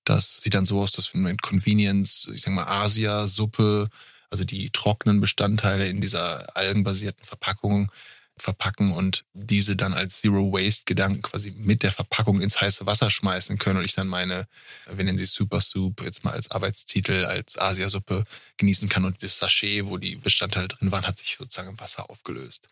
Das 0.04 0.36
sieht 0.36 0.54
dann 0.54 0.66
so 0.66 0.80
aus, 0.80 0.92
dass 0.92 1.12
wir 1.12 1.20
mit 1.20 1.42
Convenience, 1.42 2.30
ich 2.32 2.42
sag 2.42 2.54
mal 2.54 2.66
Asia-Suppe, 2.66 3.88
also 4.30 4.44
die 4.44 4.70
trockenen 4.70 5.20
Bestandteile 5.20 5.88
in 5.88 6.00
dieser 6.00 6.56
algenbasierten 6.56 7.24
Verpackung 7.24 7.90
verpacken 8.38 8.92
und 8.92 9.24
diese 9.32 9.76
dann 9.76 9.94
als 9.94 10.20
Zero 10.20 10.52
Waste 10.52 10.84
Gedanken 10.84 11.22
quasi 11.22 11.52
mit 11.56 11.82
der 11.82 11.92
Verpackung 11.92 12.40
ins 12.40 12.60
heiße 12.60 12.86
Wasser 12.86 13.10
schmeißen 13.10 13.58
können 13.58 13.78
und 13.78 13.84
ich 13.84 13.94
dann 13.94 14.08
meine, 14.08 14.46
wir 14.92 15.04
nennen 15.04 15.18
sie 15.18 15.26
Super 15.26 15.60
Soup 15.60 16.02
jetzt 16.02 16.24
mal 16.24 16.32
als 16.32 16.50
Arbeitstitel, 16.50 17.24
als 17.24 17.58
Asiasuppe 17.58 18.24
genießen 18.58 18.88
kann 18.88 19.04
und 19.04 19.22
das 19.22 19.38
Sachet, 19.38 19.86
wo 19.86 19.96
die 19.96 20.16
Bestandteile 20.16 20.68
drin 20.68 20.92
waren, 20.92 21.06
hat 21.06 21.18
sich 21.18 21.36
sozusagen 21.38 21.70
im 21.70 21.80
Wasser 21.80 22.10
aufgelöst. 22.10 22.68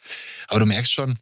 Aber 0.48 0.60
du 0.60 0.66
merkst 0.66 0.92
schon, 0.92 1.18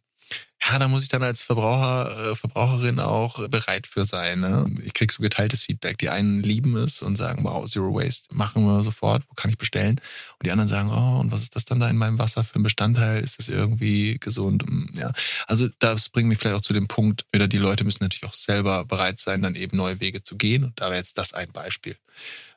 ja, 0.65 0.79
da 0.79 0.87
muss 0.87 1.03
ich 1.03 1.09
dann 1.09 1.25
als 1.25 1.43
Verbraucher, 1.43 2.31
äh, 2.31 2.37
Verbraucherin 2.37 3.01
auch 3.01 3.49
bereit 3.49 3.87
für 3.87 4.05
sein. 4.05 4.41
Ne? 4.41 4.71
Ich 4.85 4.95
krieg 4.95 5.11
so 5.11 5.21
geteiltes 5.21 5.63
Feedback. 5.63 5.99
Die 5.99 6.09
einen 6.09 6.43
lieben 6.43 6.77
es 6.77 7.03
und 7.03 7.17
sagen, 7.17 7.43
wow, 7.43 7.69
Zero 7.69 7.93
Waste, 7.95 8.35
machen 8.35 8.65
wir 8.65 8.83
sofort, 8.85 9.25
wo 9.29 9.35
kann 9.35 9.51
ich 9.51 9.59
bestellen? 9.59 10.01
Und 10.39 10.47
die 10.47 10.53
anderen 10.53 10.69
sagen, 10.69 10.91
oh, 10.91 11.21
und 11.21 11.33
was 11.33 11.43
ist 11.43 11.57
das 11.57 11.65
dann 11.65 11.81
da 11.81 11.89
in 11.89 11.97
meinem 11.97 12.19
Wasser 12.19 12.45
für 12.45 12.61
ein 12.61 12.63
Bestandteil? 12.63 13.23
Ist 13.23 13.41
das 13.41 13.49
irgendwie 13.49 14.19
gesund? 14.21 14.63
Hm, 14.63 14.91
ja, 14.95 15.11
also 15.49 15.69
das 15.81 16.11
bringt 16.11 16.29
mich 16.29 16.39
vielleicht 16.39 16.57
auch 16.57 16.63
zu 16.63 16.75
dem 16.75 16.87
Punkt, 16.87 17.27
wieder 17.33 17.49
die 17.49 17.59
Leute 17.59 17.83
müssen 17.83 18.05
natürlich 18.05 18.25
auch 18.25 18.35
selber 18.35 18.85
bereit 18.85 19.19
sein, 19.19 19.43
dann 19.43 19.57
eben 19.57 19.77
neue 19.77 19.99
Wege 19.99 20.23
zu 20.23 20.37
gehen. 20.37 20.65
Und 20.65 20.81
da 20.81 20.87
wäre 20.87 20.99
jetzt 20.99 21.19
das 21.19 21.35
ein 21.35 21.51
Beispiel. 21.51 21.97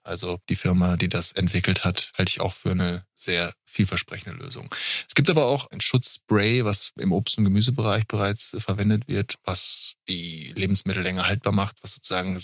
Also 0.04 0.40
die 0.50 0.56
Firma, 0.56 0.98
die 0.98 1.10
das 1.10 1.32
entwickelt 1.32 1.84
hat, 1.84 2.12
halte 2.16 2.30
ich 2.30 2.40
auch 2.40 2.54
für 2.54 2.72
eine 2.72 3.04
sehr 3.26 3.54
vielversprechende 3.66 4.42
Lösung. 4.42 4.74
Es 5.08 5.16
gibt 5.16 5.30
aber 5.30 5.46
auch 5.46 5.70
ein 5.72 5.82
Schutzspray, 5.82 6.64
was 6.64 6.92
im 6.98 7.12
Obst- 7.12 7.38
und 7.38 7.44
Gemüsebereich 7.44 8.08
bereits 8.08 8.56
verwendet 8.58 9.08
wird, 9.08 9.36
was 9.44 9.96
die 10.08 10.54
Lebensmittel 10.56 11.04
länger 11.04 11.28
haltbar 11.28 11.54
macht, 11.54 11.76
was 11.82 11.92
sozusagen 11.92 12.40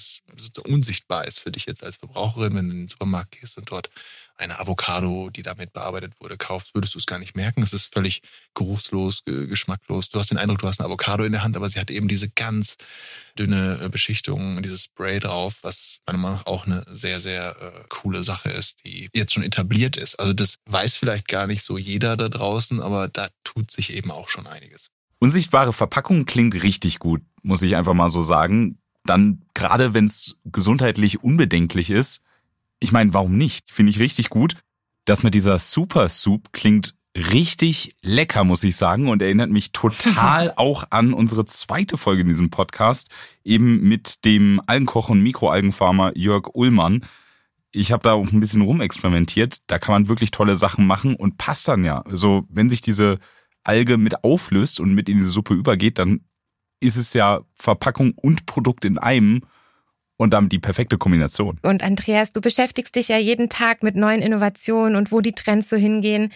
unsichtbar 0.66 1.26
ist 1.26 1.40
für 1.40 1.52
dich 1.52 1.66
jetzt 1.66 1.84
als 1.84 1.98
Verbraucherin, 1.98 2.56
wenn 2.56 2.68
du 2.68 2.74
in 2.74 2.80
den 2.82 2.90
Supermarkt 2.90 3.40
gehst 3.40 3.58
und 3.58 3.72
dort 3.72 3.90
eine 4.42 4.60
Avocado, 4.60 5.30
die 5.30 5.44
damit 5.44 5.72
bearbeitet 5.72 6.14
wurde, 6.20 6.36
kaufst, 6.36 6.74
würdest 6.74 6.96
du 6.96 7.00
es 7.00 7.06
gar 7.06 7.20
nicht 7.20 7.36
merken. 7.36 7.62
Es 7.62 7.74
ist 7.74 7.94
völlig 7.94 8.22
geruchslos, 8.54 9.24
geschmacklos. 9.26 10.10
Du 10.10 10.20
hast 10.20 10.32
den 10.32 10.38
Eindruck, 10.38 10.60
du 10.60 10.68
hast 10.68 10.80
eine 10.80 10.88
Avocado 10.88 11.24
in 11.24 11.32
der 11.32 11.44
Hand, 11.44 11.56
aber 11.56 11.70
sie 11.70 11.80
hat 11.80 11.92
eben 11.92 12.08
diese 12.08 12.30
ganz 12.30 12.78
dünne 13.38 13.80
äh, 13.82 13.90
Beschichtung, 13.90 14.62
dieses 14.64 14.86
Spray 14.86 15.20
drauf, 15.20 15.60
was 15.62 16.02
meiner 16.08 16.18
Meinung 16.18 16.38
nach 16.38 16.46
auch 16.48 16.66
eine 16.66 16.84
sehr, 16.88 17.22
sehr 17.22 17.56
äh, 17.60 17.84
coole 17.90 18.24
Sache 18.24 18.50
ist, 18.50 18.84
die 18.84 19.10
jetzt 19.14 19.34
schon 19.34 19.44
etabliert 19.44 19.96
ist. 19.96 20.16
Also 20.16 20.34
das 20.34 20.58
weiß 20.72 20.96
vielleicht 20.96 21.28
gar 21.28 21.48
nicht 21.48 21.64
so 21.64 21.78
jeder 21.78 22.18
da 22.18 22.30
draußen, 22.30 22.82
aber 22.82 23.08
da 23.08 23.30
tut 23.44 23.72
sich 23.72 23.94
eben 23.94 24.12
auch 24.12 24.30
schon 24.30 24.48
einiges. 24.48 24.90
Unsichtbare 25.20 25.74
Verpackung 25.74 26.26
klingt 26.26 26.62
richtig 26.64 27.00
gut, 27.00 27.22
muss 27.44 27.62
ich 27.62 27.76
einfach 27.76 27.94
mal 27.94 28.10
so 28.10 28.24
sagen. 28.24 28.80
Dann 29.04 29.44
gerade 29.54 29.94
wenn 29.94 30.06
es 30.06 30.38
gesundheitlich 30.46 31.24
unbedenklich 31.24 31.92
ist, 31.92 32.24
ich 32.80 32.92
meine, 32.92 33.14
warum 33.14 33.38
nicht? 33.38 33.72
Finde 33.72 33.92
ich 33.92 34.00
richtig 34.00 34.30
gut. 34.30 34.56
Das 35.06 35.24
mit 35.24 35.36
dieser 35.36 35.60
Super 35.60 36.10
Soup 36.10 36.52
klingt 36.52 36.96
richtig 37.16 37.96
lecker, 38.02 38.44
muss 38.44 38.64
ich 38.64 38.76
sagen, 38.76 39.08
und 39.10 39.22
erinnert 39.22 39.50
mich 39.50 39.72
total 39.72 40.54
auch 40.56 40.86
an 40.90 41.14
unsere 41.14 41.46
zweite 41.46 41.98
Folge 41.98 42.22
in 42.22 42.30
diesem 42.30 42.50
Podcast, 42.50 43.10
eben 43.44 43.82
mit 43.82 44.26
dem 44.26 44.62
Algenkoch 44.66 45.10
und 45.10 45.22
Mikroalgenfarmer 45.22 46.18
Jörg 46.18 46.50
Ullmann. 46.54 47.06
Ich 47.72 47.92
habe 47.92 48.04
da 48.04 48.14
auch 48.14 48.32
ein 48.32 48.40
bisschen 48.40 48.62
rumexperimentiert. 48.62 49.62
Da 49.68 49.80
kann 49.80 49.94
man 49.94 50.08
wirklich 50.08 50.32
tolle 50.32 50.56
Sachen 50.56 50.86
machen 50.86 51.16
und 51.16 51.38
passt 51.38 51.68
dann 51.68 51.86
ja. 51.86 52.02
Also 52.02 52.44
wenn 52.50 52.70
sich 52.70 52.82
diese 52.82 53.20
Alge 53.64 53.98
mit 53.98 54.24
auflöst 54.24 54.80
und 54.80 54.94
mit 54.94 55.08
in 55.10 55.18
diese 55.18 55.30
Suppe 55.30 55.54
übergeht, 55.54 56.00
dann 56.00 56.26
ist 56.82 56.98
es 56.98 57.14
ja 57.14 57.42
Verpackung 57.56 58.14
und 58.16 58.46
Produkt 58.46 58.86
in 58.86 58.98
einem 58.98 59.42
und 60.18 60.32
damit 60.32 60.52
die 60.52 60.60
perfekte 60.60 60.98
Kombination. 60.98 61.60
Und 61.64 61.84
Andreas, 61.84 62.32
du 62.32 62.42
beschäftigst 62.42 62.96
dich 62.96 63.08
ja 63.08 63.18
jeden 63.18 63.50
Tag 63.50 63.84
mit 63.84 63.96
neuen 63.96 64.22
Innovationen 64.22 64.96
und 64.96 65.12
wo 65.12 65.22
die 65.22 65.34
Trends 65.34 65.70
so 65.70 65.78
hingehen. 65.78 66.32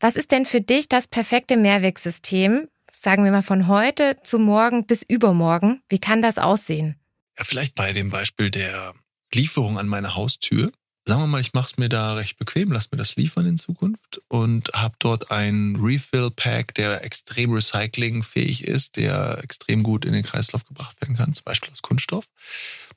Was 0.00 0.16
ist 0.16 0.32
denn 0.32 0.46
für 0.46 0.60
dich 0.60 0.88
das 0.88 1.06
perfekte 1.06 1.56
Mehrwegsystem? 1.56 2.68
Sagen 2.90 3.24
wir 3.24 3.30
mal 3.30 3.42
von 3.42 3.68
heute 3.68 4.16
zu 4.24 4.38
morgen 4.38 4.86
bis 4.86 5.02
übermorgen. 5.02 5.82
Wie 5.88 6.00
kann 6.00 6.22
das 6.22 6.38
aussehen? 6.38 6.96
Ja, 7.38 7.44
vielleicht 7.44 7.74
bei 7.74 7.92
dem 7.92 8.10
Beispiel 8.10 8.50
der 8.50 8.92
Lieferung 9.34 9.78
an 9.78 9.88
meine 9.88 10.14
Haustür 10.14 10.70
sagen 11.06 11.20
wir 11.20 11.26
mal, 11.26 11.40
ich 11.40 11.52
mache 11.52 11.68
es 11.70 11.78
mir 11.78 11.88
da 11.88 12.14
recht 12.14 12.38
bequem, 12.38 12.70
lass 12.70 12.90
mir 12.90 12.98
das 12.98 13.16
liefern 13.16 13.46
in 13.46 13.58
Zukunft 13.58 14.20
und 14.28 14.72
habe 14.74 14.94
dort 14.98 15.30
ein 15.30 15.76
Refill-Pack, 15.76 16.74
der 16.74 17.04
extrem 17.04 17.52
recyclingfähig 17.52 18.64
ist, 18.64 18.96
der 18.96 19.38
extrem 19.42 19.82
gut 19.82 20.04
in 20.04 20.12
den 20.12 20.22
Kreislauf 20.22 20.64
gebracht 20.64 21.00
werden 21.00 21.16
kann, 21.16 21.34
zum 21.34 21.44
Beispiel 21.44 21.72
aus 21.72 21.82
Kunststoff, 21.82 22.26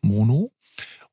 Mono. 0.01 0.51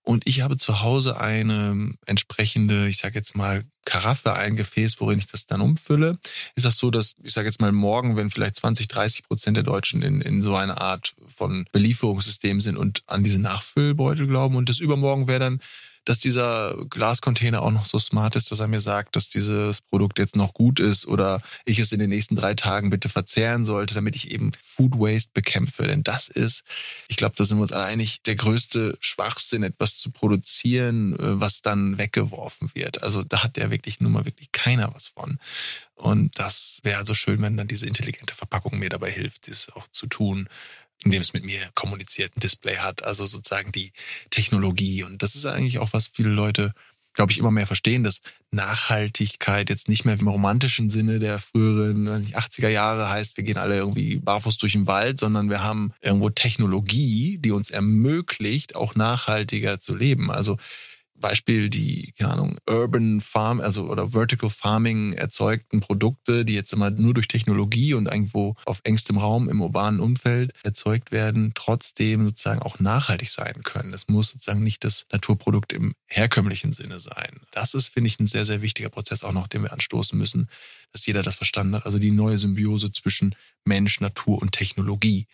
Und 0.04 0.28
ich 0.28 0.40
habe 0.40 0.56
zu 0.56 0.80
Hause 0.80 1.20
eine 1.20 1.94
entsprechende, 2.06 2.88
ich 2.88 2.98
sage 2.98 3.14
jetzt 3.14 3.36
mal, 3.36 3.64
Karaffe, 3.84 4.34
ein 4.34 4.56
Gefäß, 4.56 5.00
worin 5.00 5.18
ich 5.18 5.26
das 5.26 5.46
dann 5.46 5.60
umfülle. 5.60 6.18
Ist 6.54 6.64
das 6.64 6.76
so, 6.76 6.90
dass, 6.90 7.14
ich 7.22 7.32
sage 7.32 7.48
jetzt 7.48 7.60
mal, 7.60 7.72
morgen, 7.72 8.16
wenn 8.16 8.30
vielleicht 8.30 8.56
20, 8.56 8.88
30 8.88 9.24
Prozent 9.24 9.56
der 9.56 9.64
Deutschen 9.64 10.02
in, 10.02 10.20
in 10.20 10.42
so 10.42 10.56
eine 10.56 10.80
Art 10.80 11.14
von 11.26 11.66
Belieferungssystem 11.72 12.60
sind 12.60 12.76
und 12.76 13.02
an 13.06 13.24
diese 13.24 13.40
Nachfüllbeutel 13.40 14.26
glauben 14.26 14.56
und 14.56 14.68
das 14.68 14.78
übermorgen 14.78 15.26
wäre 15.26 15.40
dann 15.40 15.60
dass 16.04 16.18
dieser 16.18 16.76
Glascontainer 16.90 17.62
auch 17.62 17.70
noch 17.70 17.86
so 17.86 17.98
smart 17.98 18.36
ist, 18.36 18.50
dass 18.50 18.60
er 18.60 18.68
mir 18.68 18.80
sagt, 18.80 19.16
dass 19.16 19.28
dieses 19.28 19.80
Produkt 19.80 20.18
jetzt 20.18 20.36
noch 20.36 20.54
gut 20.54 20.80
ist 20.80 21.06
oder 21.06 21.40
ich 21.64 21.78
es 21.78 21.92
in 21.92 21.98
den 21.98 22.10
nächsten 22.10 22.36
drei 22.36 22.54
Tagen 22.54 22.90
bitte 22.90 23.08
verzehren 23.08 23.64
sollte, 23.64 23.94
damit 23.94 24.16
ich 24.16 24.30
eben 24.32 24.52
Food 24.62 24.98
Waste 24.98 25.30
bekämpfe. 25.32 25.86
Denn 25.86 26.02
das 26.02 26.28
ist, 26.28 26.64
ich 27.08 27.16
glaube, 27.16 27.34
da 27.36 27.44
sind 27.44 27.58
wir 27.58 27.62
uns 27.62 27.72
alle 27.72 27.84
einig, 27.84 28.22
der 28.22 28.36
größte 28.36 28.96
Schwachsinn, 29.00 29.62
etwas 29.62 29.98
zu 29.98 30.10
produzieren, 30.10 31.14
äh, 31.14 31.40
was 31.40 31.62
dann 31.62 31.98
weggeworfen 31.98 32.70
wird. 32.74 33.02
Also 33.02 33.22
da 33.22 33.44
hat 33.44 33.56
ja 33.56 33.70
wirklich 33.70 34.00
nun 34.00 34.12
mal 34.12 34.24
wirklich 34.24 34.52
keiner 34.52 34.92
was 34.94 35.08
von. 35.08 35.38
Und 35.94 36.36
das 36.38 36.80
wäre 36.82 36.98
also 36.98 37.14
schön, 37.14 37.40
wenn 37.42 37.56
dann 37.56 37.68
diese 37.68 37.86
intelligente 37.86 38.34
Verpackung 38.34 38.78
mir 38.78 38.88
dabei 38.88 39.10
hilft, 39.10 39.48
das 39.48 39.72
auch 39.76 39.86
zu 39.92 40.08
tun 40.08 40.48
in 41.04 41.10
dem 41.10 41.22
es 41.22 41.32
mit 41.32 41.44
mir 41.44 41.60
kommuniziert, 41.74 42.36
ein 42.36 42.40
Display 42.40 42.76
hat, 42.76 43.02
also 43.04 43.26
sozusagen 43.26 43.72
die 43.72 43.92
Technologie. 44.30 45.02
Und 45.02 45.22
das 45.22 45.34
ist 45.34 45.46
eigentlich 45.46 45.78
auch, 45.78 45.92
was 45.92 46.06
viele 46.06 46.30
Leute, 46.30 46.72
glaube 47.14 47.32
ich, 47.32 47.38
immer 47.38 47.50
mehr 47.50 47.66
verstehen, 47.66 48.04
dass 48.04 48.20
Nachhaltigkeit 48.50 49.68
jetzt 49.70 49.88
nicht 49.88 50.04
mehr 50.04 50.18
im 50.18 50.28
romantischen 50.28 50.90
Sinne 50.90 51.18
der 51.18 51.38
früheren 51.38 52.08
80er 52.32 52.68
Jahre 52.68 53.08
heißt, 53.08 53.36
wir 53.36 53.44
gehen 53.44 53.58
alle 53.58 53.76
irgendwie 53.76 54.18
barfuß 54.18 54.58
durch 54.58 54.72
den 54.72 54.86
Wald, 54.86 55.20
sondern 55.20 55.50
wir 55.50 55.62
haben 55.62 55.92
irgendwo 56.00 56.30
Technologie, 56.30 57.38
die 57.38 57.50
uns 57.50 57.70
ermöglicht, 57.70 58.74
auch 58.74 58.94
nachhaltiger 58.94 59.80
zu 59.80 59.94
leben. 59.94 60.30
Also 60.30 60.56
Beispiel 61.22 61.70
die, 61.70 62.12
keine 62.18 62.32
Ahnung, 62.32 62.58
Urban 62.68 63.22
Farm, 63.22 63.60
also 63.60 63.88
oder 63.88 64.10
Vertical 64.10 64.50
Farming 64.50 65.14
erzeugten 65.14 65.80
Produkte, 65.80 66.44
die 66.44 66.54
jetzt 66.54 66.74
immer 66.74 66.90
nur 66.90 67.14
durch 67.14 67.28
Technologie 67.28 67.94
und 67.94 68.06
irgendwo 68.06 68.56
auf 68.66 68.80
engstem 68.84 69.16
Raum 69.16 69.48
im 69.48 69.62
urbanen 69.62 70.00
Umfeld 70.00 70.52
erzeugt 70.62 71.12
werden, 71.12 71.52
trotzdem 71.54 72.26
sozusagen 72.26 72.60
auch 72.60 72.78
nachhaltig 72.78 73.30
sein 73.30 73.62
können. 73.62 73.94
Es 73.94 74.08
muss 74.08 74.28
sozusagen 74.28 74.62
nicht 74.62 74.84
das 74.84 75.06
Naturprodukt 75.10 75.72
im 75.72 75.94
herkömmlichen 76.06 76.74
Sinne 76.74 77.00
sein. 77.00 77.40
Das 77.50 77.72
ist, 77.72 77.88
finde 77.88 78.08
ich, 78.08 78.20
ein 78.20 78.26
sehr, 78.26 78.44
sehr 78.44 78.60
wichtiger 78.60 78.90
Prozess 78.90 79.24
auch 79.24 79.32
noch, 79.32 79.48
den 79.48 79.62
wir 79.62 79.72
anstoßen 79.72 80.18
müssen, 80.18 80.48
dass 80.92 81.06
jeder 81.06 81.22
das 81.22 81.36
verstanden 81.36 81.76
hat. 81.76 81.86
Also 81.86 81.98
die 81.98 82.10
neue 82.10 82.38
Symbiose 82.38 82.92
zwischen 82.92 83.34
Mensch, 83.64 84.00
Natur 84.00 84.42
und 84.42 84.52
Technologie, 84.52 85.26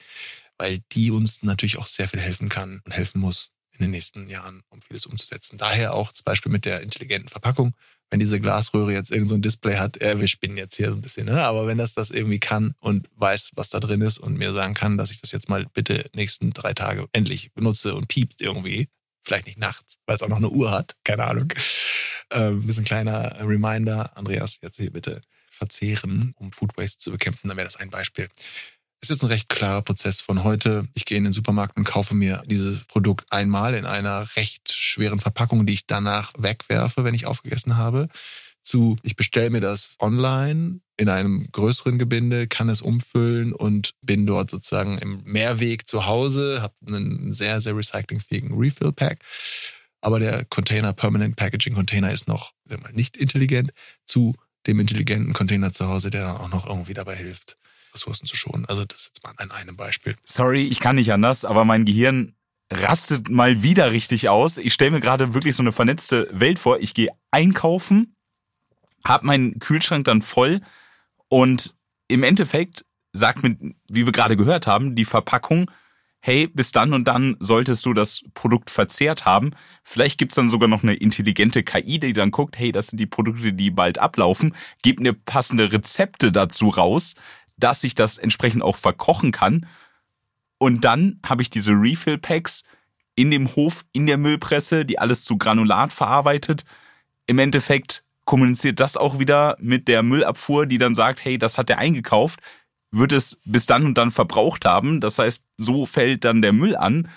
weil 0.58 0.80
die 0.92 1.10
uns 1.10 1.42
natürlich 1.42 1.78
auch 1.78 1.86
sehr 1.86 2.08
viel 2.08 2.20
helfen 2.20 2.48
kann 2.48 2.80
und 2.84 2.92
helfen 2.92 3.20
muss 3.20 3.50
in 3.78 3.84
den 3.84 3.90
nächsten 3.92 4.28
Jahren, 4.28 4.62
um 4.68 4.80
vieles 4.82 5.06
umzusetzen. 5.06 5.58
Daher 5.58 5.94
auch 5.94 6.12
das 6.12 6.22
Beispiel 6.22 6.52
mit 6.52 6.64
der 6.64 6.82
intelligenten 6.82 7.28
Verpackung. 7.28 7.74
Wenn 8.10 8.20
diese 8.20 8.40
Glasröhre 8.40 8.92
jetzt 8.92 9.10
irgend 9.10 9.28
so 9.28 9.34
ein 9.34 9.42
Display 9.42 9.76
hat, 9.76 10.00
äh, 10.00 10.18
wir 10.18 10.28
spinnen 10.28 10.56
jetzt 10.56 10.76
hier 10.76 10.90
so 10.90 10.96
ein 10.96 11.02
bisschen, 11.02 11.26
ne? 11.26 11.44
aber 11.44 11.66
wenn 11.66 11.78
das 11.78 11.94
das 11.94 12.10
irgendwie 12.10 12.38
kann 12.38 12.74
und 12.80 13.08
weiß, 13.16 13.52
was 13.54 13.68
da 13.68 13.80
drin 13.80 14.00
ist 14.00 14.18
und 14.18 14.38
mir 14.38 14.54
sagen 14.54 14.74
kann, 14.74 14.96
dass 14.96 15.10
ich 15.10 15.20
das 15.20 15.32
jetzt 15.32 15.48
mal 15.48 15.66
bitte 15.74 16.08
nächsten 16.14 16.52
drei 16.52 16.72
Tage 16.72 17.06
endlich 17.12 17.52
benutze 17.52 17.94
und 17.94 18.08
piept 18.08 18.40
irgendwie, 18.40 18.88
vielleicht 19.20 19.46
nicht 19.46 19.58
nachts, 19.58 19.98
weil 20.06 20.16
es 20.16 20.22
auch 20.22 20.28
noch 20.28 20.38
eine 20.38 20.48
Uhr 20.48 20.70
hat, 20.70 20.96
keine 21.04 21.24
Ahnung. 21.24 21.52
Ähm, 22.30 22.68
ist 22.68 22.78
ein 22.78 22.84
kleiner 22.84 23.36
Reminder, 23.40 24.16
Andreas, 24.16 24.58
jetzt 24.62 24.76
hier 24.76 24.90
bitte 24.90 25.20
verzehren, 25.50 26.32
um 26.36 26.52
Food 26.52 26.76
Waste 26.76 26.98
zu 26.98 27.10
bekämpfen, 27.10 27.48
dann 27.48 27.56
wäre 27.56 27.66
das 27.66 27.76
ein 27.76 27.90
Beispiel. 27.90 28.28
Ist 29.00 29.22
ein 29.22 29.28
recht 29.28 29.48
klarer 29.48 29.82
Prozess 29.82 30.20
von 30.20 30.42
heute. 30.42 30.88
Ich 30.94 31.04
gehe 31.04 31.16
in 31.16 31.24
den 31.24 31.32
Supermarkt 31.32 31.76
und 31.76 31.84
kaufe 31.84 32.14
mir 32.14 32.42
dieses 32.46 32.84
Produkt 32.84 33.32
einmal 33.32 33.74
in 33.74 33.86
einer 33.86 34.28
recht 34.36 34.72
schweren 34.72 35.20
Verpackung, 35.20 35.66
die 35.66 35.72
ich 35.72 35.86
danach 35.86 36.32
wegwerfe, 36.36 37.04
wenn 37.04 37.14
ich 37.14 37.24
aufgegessen 37.24 37.76
habe, 37.76 38.08
zu 38.62 38.96
ich 39.02 39.14
bestelle 39.14 39.50
mir 39.50 39.60
das 39.60 39.96
online 40.00 40.80
in 40.96 41.08
einem 41.08 41.48
größeren 41.52 41.98
Gebinde, 41.98 42.48
kann 42.48 42.68
es 42.68 42.82
umfüllen 42.82 43.52
und 43.52 43.94
bin 44.02 44.26
dort 44.26 44.50
sozusagen 44.50 44.98
im 44.98 45.22
Mehrweg 45.24 45.88
zu 45.88 46.06
Hause, 46.06 46.60
habe 46.60 46.74
einen 46.86 47.32
sehr, 47.32 47.60
sehr 47.60 47.76
recyclingfähigen 47.76 48.52
Refill-Pack. 48.52 49.20
Aber 50.00 50.18
der 50.18 50.44
Container, 50.44 50.92
Permanent 50.92 51.36
Packaging 51.36 51.74
Container 51.74 52.12
ist 52.12 52.26
noch 52.26 52.52
nicht 52.92 53.16
intelligent 53.16 53.72
zu 54.06 54.34
dem 54.66 54.80
intelligenten 54.80 55.32
Container 55.32 55.72
zu 55.72 55.88
Hause, 55.88 56.10
der 56.10 56.26
dann 56.26 56.36
auch 56.36 56.50
noch 56.50 56.66
irgendwie 56.66 56.94
dabei 56.94 57.16
hilft, 57.16 57.56
Ressourcen 57.92 58.26
zu 58.26 58.36
schonen. 58.36 58.66
Also 58.66 58.84
das 58.84 59.00
ist 59.00 59.06
jetzt 59.08 59.24
mal 59.24 59.34
an 59.36 59.50
einem 59.50 59.76
Beispiel. 59.76 60.16
Sorry, 60.24 60.62
ich 60.62 60.80
kann 60.80 60.96
nicht 60.96 61.12
anders, 61.12 61.44
aber 61.44 61.64
mein 61.64 61.84
Gehirn 61.84 62.34
rastet 62.70 63.28
mal 63.28 63.62
wieder 63.62 63.92
richtig 63.92 64.28
aus. 64.28 64.58
Ich 64.58 64.74
stelle 64.74 64.90
mir 64.92 65.00
gerade 65.00 65.34
wirklich 65.34 65.54
so 65.54 65.62
eine 65.62 65.72
vernetzte 65.72 66.28
Welt 66.32 66.58
vor. 66.58 66.78
Ich 66.80 66.94
gehe 66.94 67.08
einkaufen, 67.30 68.14
habe 69.04 69.26
meinen 69.26 69.58
Kühlschrank 69.58 70.04
dann 70.04 70.22
voll 70.22 70.60
und 71.28 71.74
im 72.08 72.22
Endeffekt 72.22 72.84
sagt 73.12 73.42
mir, 73.42 73.56
wie 73.90 74.04
wir 74.04 74.12
gerade 74.12 74.36
gehört 74.36 74.66
haben, 74.66 74.94
die 74.94 75.04
Verpackung, 75.04 75.70
hey, 76.20 76.48
bis 76.48 76.72
dann 76.72 76.92
und 76.92 77.06
dann 77.06 77.36
solltest 77.38 77.86
du 77.86 77.94
das 77.94 78.22
Produkt 78.34 78.70
verzehrt 78.70 79.24
haben. 79.24 79.52
Vielleicht 79.84 80.18
gibt's 80.18 80.34
dann 80.34 80.48
sogar 80.48 80.68
noch 80.68 80.82
eine 80.82 80.94
intelligente 80.94 81.62
KI, 81.62 82.00
die 82.00 82.12
dann 82.12 82.30
guckt, 82.30 82.58
hey, 82.58 82.72
das 82.72 82.88
sind 82.88 82.98
die 82.98 83.06
Produkte, 83.06 83.52
die 83.52 83.70
bald 83.70 83.98
ablaufen, 83.98 84.54
gibt 84.82 85.00
mir 85.00 85.12
passende 85.12 85.72
Rezepte 85.72 86.32
dazu 86.32 86.68
raus, 86.68 87.14
dass 87.58 87.84
ich 87.84 87.94
das 87.94 88.18
entsprechend 88.18 88.62
auch 88.62 88.76
verkochen 88.76 89.32
kann. 89.32 89.66
Und 90.58 90.84
dann 90.84 91.20
habe 91.24 91.42
ich 91.42 91.50
diese 91.50 91.72
Refill-Packs 91.72 92.64
in 93.14 93.30
dem 93.30 93.54
Hof, 93.54 93.84
in 93.92 94.06
der 94.06 94.16
Müllpresse, 94.16 94.84
die 94.84 94.98
alles 94.98 95.24
zu 95.24 95.36
Granulat 95.36 95.92
verarbeitet. 95.92 96.64
Im 97.26 97.38
Endeffekt 97.38 98.04
kommuniziert 98.24 98.80
das 98.80 98.96
auch 98.96 99.18
wieder 99.18 99.56
mit 99.60 99.88
der 99.88 100.02
Müllabfuhr, 100.02 100.66
die 100.66 100.78
dann 100.78 100.94
sagt, 100.94 101.24
hey, 101.24 101.38
das 101.38 101.58
hat 101.58 101.68
der 101.68 101.78
eingekauft 101.78 102.40
wird 102.90 103.12
es 103.12 103.38
bis 103.44 103.66
dann 103.66 103.84
und 103.84 103.98
dann 103.98 104.10
verbraucht 104.10 104.64
haben. 104.64 105.00
Das 105.00 105.18
heißt, 105.18 105.44
so 105.56 105.86
fällt 105.86 106.24
dann 106.24 106.42
der 106.42 106.52
Müll 106.52 106.76
an 106.76 107.08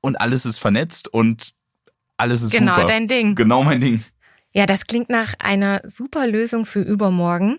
und 0.00 0.20
alles 0.20 0.46
ist 0.46 0.58
vernetzt 0.58 1.08
und 1.08 1.54
alles 2.16 2.42
ist 2.42 2.52
genau 2.52 2.74
super. 2.74 2.86
Genau 2.86 2.88
dein 2.88 3.08
Ding. 3.08 3.34
Genau 3.34 3.62
mein 3.62 3.80
Ding. 3.80 4.04
Ja, 4.52 4.66
das 4.66 4.86
klingt 4.86 5.10
nach 5.10 5.34
einer 5.38 5.80
super 5.84 6.26
Lösung 6.26 6.66
für 6.66 6.80
übermorgen. 6.80 7.58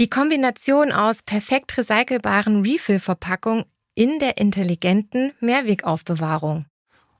Die 0.00 0.10
Kombination 0.10 0.90
aus 0.90 1.22
perfekt 1.22 1.78
recycelbaren 1.78 2.62
Refill-Verpackung 2.62 3.64
in 3.94 4.18
der 4.18 4.38
intelligenten 4.38 5.32
Mehrwegaufbewahrung. 5.38 6.66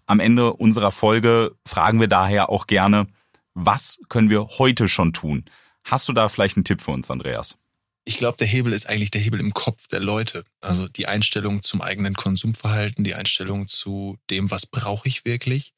Am 0.07 0.19
Ende 0.19 0.53
unserer 0.55 0.91
Folge 0.91 1.55
fragen 1.65 2.01
wir 2.01 2.09
daher 2.09 2.49
auch 2.49 2.67
gerne, 2.67 3.07
was 3.55 4.01
können 4.09 4.29
wir 4.29 4.49
heute 4.59 4.89
schon 4.89 5.13
tun? 5.13 5.45
Hast 5.85 6.09
du 6.09 6.13
da 6.13 6.29
vielleicht 6.29 6.57
einen 6.57 6.65
Tipp 6.65 6.83
für 6.83 6.91
uns, 6.91 7.13
Andreas? 7.13 7.59
Ich 8.05 8.17
glaube, 8.17 8.39
der 8.39 8.49
Hebel 8.49 8.73
ist 8.73 8.89
eigentlich 8.89 9.13
der 9.13 9.21
Hebel 9.21 9.39
im 9.39 9.55
Kopf 9.55 9.87
der 9.87 10.01
Leute. 10.01 10.43
Also 10.61 10.89
die 10.89 11.07
Einstellung 11.07 11.63
zum 11.63 11.81
eigenen 11.81 12.15
Konsumverhalten, 12.15 13.05
die 13.05 13.15
Einstellung 13.15 13.69
zu 13.69 14.19
dem, 14.31 14.51
was 14.51 14.67
brauche 14.67 15.07
ich 15.07 15.25
wirklich. 15.25 15.75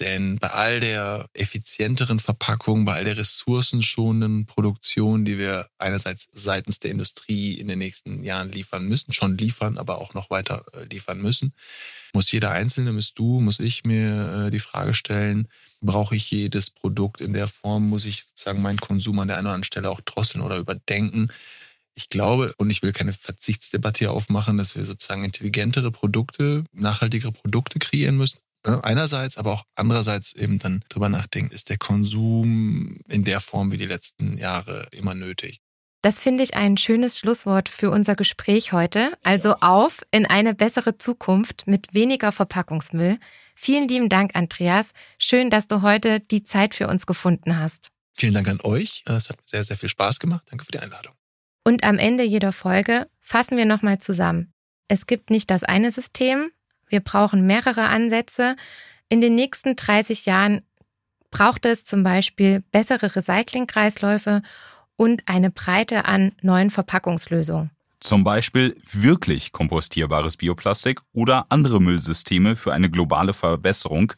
Denn 0.00 0.38
bei 0.38 0.50
all 0.50 0.80
der 0.80 1.28
effizienteren 1.34 2.18
Verpackung, 2.18 2.84
bei 2.84 2.94
all 2.94 3.04
der 3.04 3.16
ressourcenschonenden 3.16 4.46
Produktion, 4.46 5.24
die 5.24 5.38
wir 5.38 5.68
einerseits 5.78 6.28
seitens 6.32 6.80
der 6.80 6.90
Industrie 6.90 7.54
in 7.54 7.68
den 7.68 7.78
nächsten 7.78 8.24
Jahren 8.24 8.50
liefern 8.50 8.86
müssen, 8.86 9.12
schon 9.12 9.38
liefern, 9.38 9.78
aber 9.78 9.98
auch 9.98 10.14
noch 10.14 10.30
weiter 10.30 10.64
äh, 10.72 10.84
liefern 10.84 11.20
müssen, 11.20 11.52
muss 12.12 12.30
jeder 12.32 12.50
Einzelne, 12.50 12.92
muss 12.92 13.14
du, 13.14 13.40
muss 13.40 13.60
ich 13.60 13.84
mir 13.84 14.46
äh, 14.46 14.50
die 14.50 14.60
Frage 14.60 14.94
stellen, 14.94 15.48
brauche 15.80 16.16
ich 16.16 16.30
jedes 16.30 16.70
Produkt 16.70 17.20
in 17.20 17.32
der 17.32 17.48
Form, 17.48 17.88
muss 17.88 18.04
ich 18.04 18.24
sozusagen 18.24 18.62
meinen 18.62 18.80
Konsum 18.80 19.18
an 19.18 19.28
der 19.28 19.36
einen 19.36 19.46
oder 19.46 19.54
anderen 19.54 19.64
Stelle 19.64 19.90
auch 19.90 20.00
drosseln 20.00 20.42
oder 20.42 20.56
überdenken. 20.56 21.28
Ich 21.94 22.08
glaube, 22.08 22.54
und 22.56 22.70
ich 22.70 22.82
will 22.82 22.92
keine 22.92 23.12
Verzichtsdebatte 23.12 24.00
hier 24.00 24.12
aufmachen, 24.12 24.58
dass 24.58 24.74
wir 24.74 24.84
sozusagen 24.84 25.22
intelligentere 25.22 25.92
Produkte, 25.92 26.64
nachhaltigere 26.72 27.30
Produkte 27.30 27.78
kreieren 27.78 28.16
müssen. 28.16 28.38
Ne, 28.66 28.82
einerseits, 28.82 29.36
aber 29.36 29.52
auch 29.52 29.64
andererseits 29.74 30.34
eben 30.34 30.58
dann 30.58 30.84
drüber 30.88 31.08
nachdenken, 31.08 31.52
ist 31.52 31.68
der 31.68 31.78
Konsum 31.78 33.00
in 33.08 33.24
der 33.24 33.40
Form 33.40 33.72
wie 33.72 33.76
die 33.76 33.86
letzten 33.86 34.38
Jahre 34.38 34.88
immer 34.92 35.14
nötig? 35.14 35.60
Das 36.04 36.20
finde 36.20 36.42
ich 36.42 36.54
ein 36.54 36.76
schönes 36.76 37.18
Schlusswort 37.18 37.70
für 37.70 37.90
unser 37.90 38.14
Gespräch 38.14 38.72
heute. 38.72 39.12
Also 39.22 39.54
auf 39.60 40.02
in 40.10 40.26
eine 40.26 40.54
bessere 40.54 40.98
Zukunft 40.98 41.66
mit 41.66 41.94
weniger 41.94 42.30
Verpackungsmüll. 42.30 43.18
Vielen 43.54 43.88
lieben 43.88 44.10
Dank, 44.10 44.32
Andreas. 44.34 44.92
Schön, 45.18 45.48
dass 45.48 45.66
du 45.66 45.80
heute 45.80 46.20
die 46.20 46.44
Zeit 46.44 46.74
für 46.74 46.88
uns 46.88 47.06
gefunden 47.06 47.58
hast. 47.58 47.88
Vielen 48.12 48.34
Dank 48.34 48.48
an 48.48 48.60
euch. 48.62 49.02
Es 49.06 49.30
hat 49.30 49.38
sehr, 49.44 49.64
sehr 49.64 49.78
viel 49.78 49.88
Spaß 49.88 50.20
gemacht. 50.20 50.42
Danke 50.50 50.66
für 50.66 50.72
die 50.72 50.80
Einladung. 50.80 51.14
Und 51.64 51.84
am 51.84 51.98
Ende 51.98 52.22
jeder 52.22 52.52
Folge 52.52 53.08
fassen 53.20 53.56
wir 53.56 53.64
nochmal 53.64 53.98
zusammen. 53.98 54.52
Es 54.88 55.06
gibt 55.06 55.30
nicht 55.30 55.50
das 55.50 55.64
eine 55.64 55.90
System. 55.90 56.50
Wir 56.88 57.00
brauchen 57.00 57.46
mehrere 57.46 57.88
Ansätze. 57.88 58.56
In 59.08 59.20
den 59.20 59.34
nächsten 59.34 59.76
30 59.76 60.26
Jahren 60.26 60.62
braucht 61.30 61.66
es 61.66 61.84
zum 61.84 62.04
Beispiel 62.04 62.62
bessere 62.72 63.14
Recyclingkreisläufe 63.14 64.42
und 64.96 65.22
eine 65.26 65.50
Breite 65.50 66.04
an 66.04 66.32
neuen 66.42 66.70
Verpackungslösungen. 66.70 67.70
Zum 68.00 68.22
Beispiel 68.22 68.76
wirklich 68.92 69.52
kompostierbares 69.52 70.36
Bioplastik 70.36 71.00
oder 71.12 71.46
andere 71.48 71.80
Müllsysteme 71.80 72.54
für 72.54 72.72
eine 72.72 72.90
globale 72.90 73.32
Verbesserung 73.32 74.12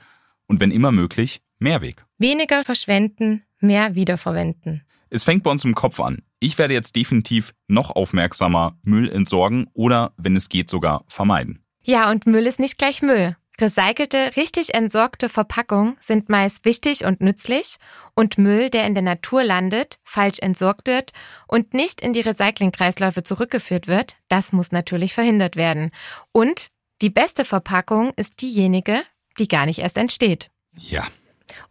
und 0.46 0.60
wenn 0.60 0.70
immer 0.70 0.92
möglich, 0.92 1.40
Mehrweg. 1.58 2.04
Weniger 2.18 2.64
verschwenden, 2.64 3.44
mehr 3.60 3.94
wiederverwenden. 3.94 4.82
Es 5.08 5.24
fängt 5.24 5.44
bei 5.44 5.50
uns 5.50 5.64
im 5.64 5.74
Kopf 5.74 6.00
an. 6.00 6.22
Ich 6.40 6.58
werde 6.58 6.74
jetzt 6.74 6.96
definitiv 6.96 7.54
noch 7.68 7.90
aufmerksamer 7.90 8.76
Müll 8.82 9.08
entsorgen 9.08 9.68
oder, 9.72 10.12
wenn 10.16 10.36
es 10.36 10.48
geht, 10.48 10.68
sogar 10.68 11.04
vermeiden. 11.06 11.60
Ja, 11.86 12.10
und 12.10 12.26
Müll 12.26 12.48
ist 12.48 12.58
nicht 12.58 12.78
gleich 12.78 13.00
Müll. 13.00 13.36
Recycelte, 13.60 14.36
richtig 14.36 14.74
entsorgte 14.74 15.28
Verpackungen 15.28 15.96
sind 16.00 16.28
meist 16.28 16.64
wichtig 16.64 17.04
und 17.04 17.20
nützlich 17.20 17.76
und 18.14 18.38
Müll, 18.38 18.70
der 18.70 18.86
in 18.86 18.94
der 18.94 19.04
Natur 19.04 19.44
landet, 19.44 20.00
falsch 20.02 20.40
entsorgt 20.40 20.88
wird 20.88 21.12
und 21.46 21.74
nicht 21.74 22.00
in 22.00 22.12
die 22.12 22.22
Recyclingkreisläufe 22.22 23.22
zurückgeführt 23.22 23.86
wird, 23.86 24.16
das 24.28 24.52
muss 24.52 24.72
natürlich 24.72 25.14
verhindert 25.14 25.54
werden. 25.54 25.92
Und 26.32 26.66
die 27.02 27.08
beste 27.08 27.44
Verpackung 27.44 28.12
ist 28.16 28.42
diejenige, 28.42 29.04
die 29.38 29.46
gar 29.46 29.64
nicht 29.64 29.78
erst 29.78 29.96
entsteht. 29.96 30.50
Ja. 30.76 31.06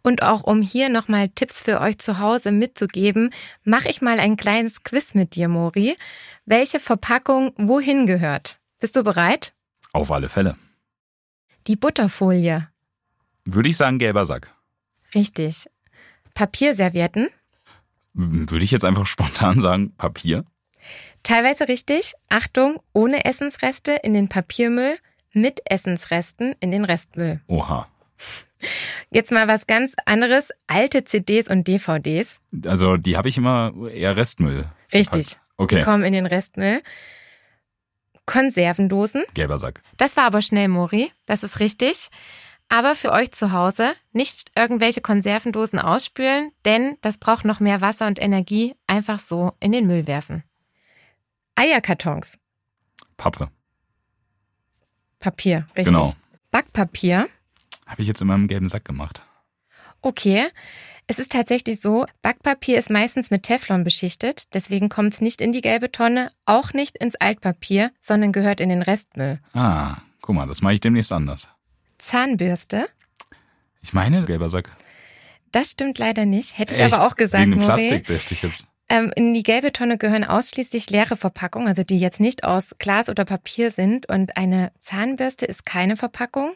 Und 0.02 0.22
auch 0.22 0.44
um 0.44 0.62
hier 0.62 0.88
nochmal 0.88 1.28
Tipps 1.28 1.62
für 1.62 1.82
euch 1.82 1.98
zu 1.98 2.18
Hause 2.18 2.52
mitzugeben, 2.52 3.30
mache 3.64 3.90
ich 3.90 4.00
mal 4.00 4.18
ein 4.18 4.38
kleines 4.38 4.82
Quiz 4.82 5.14
mit 5.14 5.34
dir, 5.34 5.48
Mori. 5.48 5.94
Welche 6.46 6.80
Verpackung 6.80 7.52
wohin 7.58 8.06
gehört? 8.06 8.56
Bist 8.80 8.96
du 8.96 9.04
bereit? 9.04 9.52
Auf 9.96 10.12
alle 10.12 10.28
Fälle. 10.28 10.56
Die 11.66 11.74
Butterfolie. 11.74 12.68
Würde 13.46 13.70
ich 13.70 13.78
sagen, 13.78 13.98
gelber 13.98 14.26
Sack. 14.26 14.52
Richtig. 15.14 15.70
Papierservietten. 16.34 17.28
Würde 18.12 18.62
ich 18.62 18.70
jetzt 18.70 18.84
einfach 18.84 19.06
spontan 19.06 19.58
sagen, 19.58 19.94
Papier. 19.96 20.44
Teilweise 21.22 21.68
richtig. 21.68 22.12
Achtung, 22.28 22.78
ohne 22.92 23.24
Essensreste 23.24 23.92
in 24.02 24.12
den 24.12 24.28
Papiermüll, 24.28 24.98
mit 25.32 25.62
Essensresten 25.64 26.54
in 26.60 26.72
den 26.72 26.84
Restmüll. 26.84 27.40
Oha. 27.46 27.88
Jetzt 29.10 29.32
mal 29.32 29.48
was 29.48 29.66
ganz 29.66 29.94
anderes. 30.04 30.50
Alte 30.66 31.04
CDs 31.04 31.48
und 31.48 31.66
DVDs. 31.68 32.42
Also 32.66 32.98
die 32.98 33.16
habe 33.16 33.30
ich 33.30 33.38
immer 33.38 33.72
eher 33.90 34.14
Restmüll. 34.18 34.66
Richtig. 34.92 35.38
Okay. 35.56 35.76
Die 35.76 35.82
kommen 35.82 36.04
in 36.04 36.12
den 36.12 36.26
Restmüll. 36.26 36.82
Konservendosen. 38.26 39.24
Gelber 39.34 39.58
Sack. 39.58 39.82
Das 39.96 40.16
war 40.16 40.24
aber 40.24 40.42
schnell, 40.42 40.68
Mori. 40.68 41.10
Das 41.26 41.42
ist 41.42 41.60
richtig. 41.60 42.08
Aber 42.68 42.96
für 42.96 43.12
euch 43.12 43.30
zu 43.30 43.52
Hause 43.52 43.94
nicht 44.12 44.50
irgendwelche 44.56 45.00
Konservendosen 45.00 45.78
ausspülen, 45.78 46.50
denn 46.64 46.96
das 47.00 47.18
braucht 47.18 47.44
noch 47.44 47.60
mehr 47.60 47.80
Wasser 47.80 48.08
und 48.08 48.20
Energie. 48.20 48.74
Einfach 48.88 49.20
so 49.20 49.52
in 49.60 49.70
den 49.70 49.86
Müll 49.86 50.06
werfen. 50.06 50.42
Eierkartons. 51.54 52.38
Pappe. 53.16 53.48
Papier, 55.20 55.66
richtig. 55.76 55.86
Genau. 55.86 56.12
Backpapier. 56.50 57.28
Habe 57.86 58.02
ich 58.02 58.08
jetzt 58.08 58.20
in 58.20 58.26
meinem 58.26 58.48
gelben 58.48 58.68
Sack 58.68 58.84
gemacht. 58.84 59.24
Okay. 60.06 60.46
Es 61.08 61.18
ist 61.18 61.32
tatsächlich 61.32 61.80
so, 61.80 62.06
Backpapier 62.22 62.78
ist 62.78 62.90
meistens 62.90 63.32
mit 63.32 63.42
Teflon 63.42 63.82
beschichtet, 63.82 64.54
deswegen 64.54 64.88
kommt 64.88 65.14
es 65.14 65.20
nicht 65.20 65.40
in 65.40 65.50
die 65.50 65.62
gelbe 65.62 65.90
Tonne, 65.90 66.30
auch 66.44 66.72
nicht 66.72 66.96
ins 66.96 67.16
Altpapier, 67.16 67.90
sondern 67.98 68.30
gehört 68.30 68.60
in 68.60 68.68
den 68.68 68.82
Restmüll. 68.82 69.40
Ah, 69.52 69.96
guck 70.20 70.36
mal, 70.36 70.46
das 70.46 70.62
mache 70.62 70.74
ich 70.74 70.80
demnächst 70.80 71.10
anders. 71.10 71.48
Zahnbürste? 71.98 72.86
Ich 73.82 73.92
meine, 73.94 74.24
gelber 74.26 74.48
Sack. 74.48 74.70
Das 75.50 75.72
stimmt 75.72 75.98
leider 75.98 76.24
nicht. 76.24 76.56
Hätte 76.56 76.74
ich 76.74 76.80
Echt? 76.80 76.94
aber 76.94 77.04
auch 77.04 77.16
gesagt, 77.16 77.42
Wegen 77.42 77.58
dem. 77.58 77.64
Plastik 77.64 78.06
dachte 78.06 78.34
ich 78.34 78.42
jetzt. 78.42 78.66
Ähm, 78.88 79.12
in 79.16 79.34
die 79.34 79.42
gelbe 79.42 79.72
Tonne 79.72 79.98
gehören 79.98 80.22
ausschließlich 80.22 80.90
leere 80.90 81.16
Verpackungen, 81.16 81.66
also 81.66 81.82
die 81.82 81.98
jetzt 81.98 82.20
nicht 82.20 82.44
aus 82.44 82.76
Glas 82.78 83.08
oder 83.08 83.24
Papier 83.24 83.72
sind. 83.72 84.08
Und 84.08 84.36
eine 84.36 84.70
Zahnbürste 84.78 85.46
ist 85.46 85.66
keine 85.66 85.96
Verpackung 85.96 86.52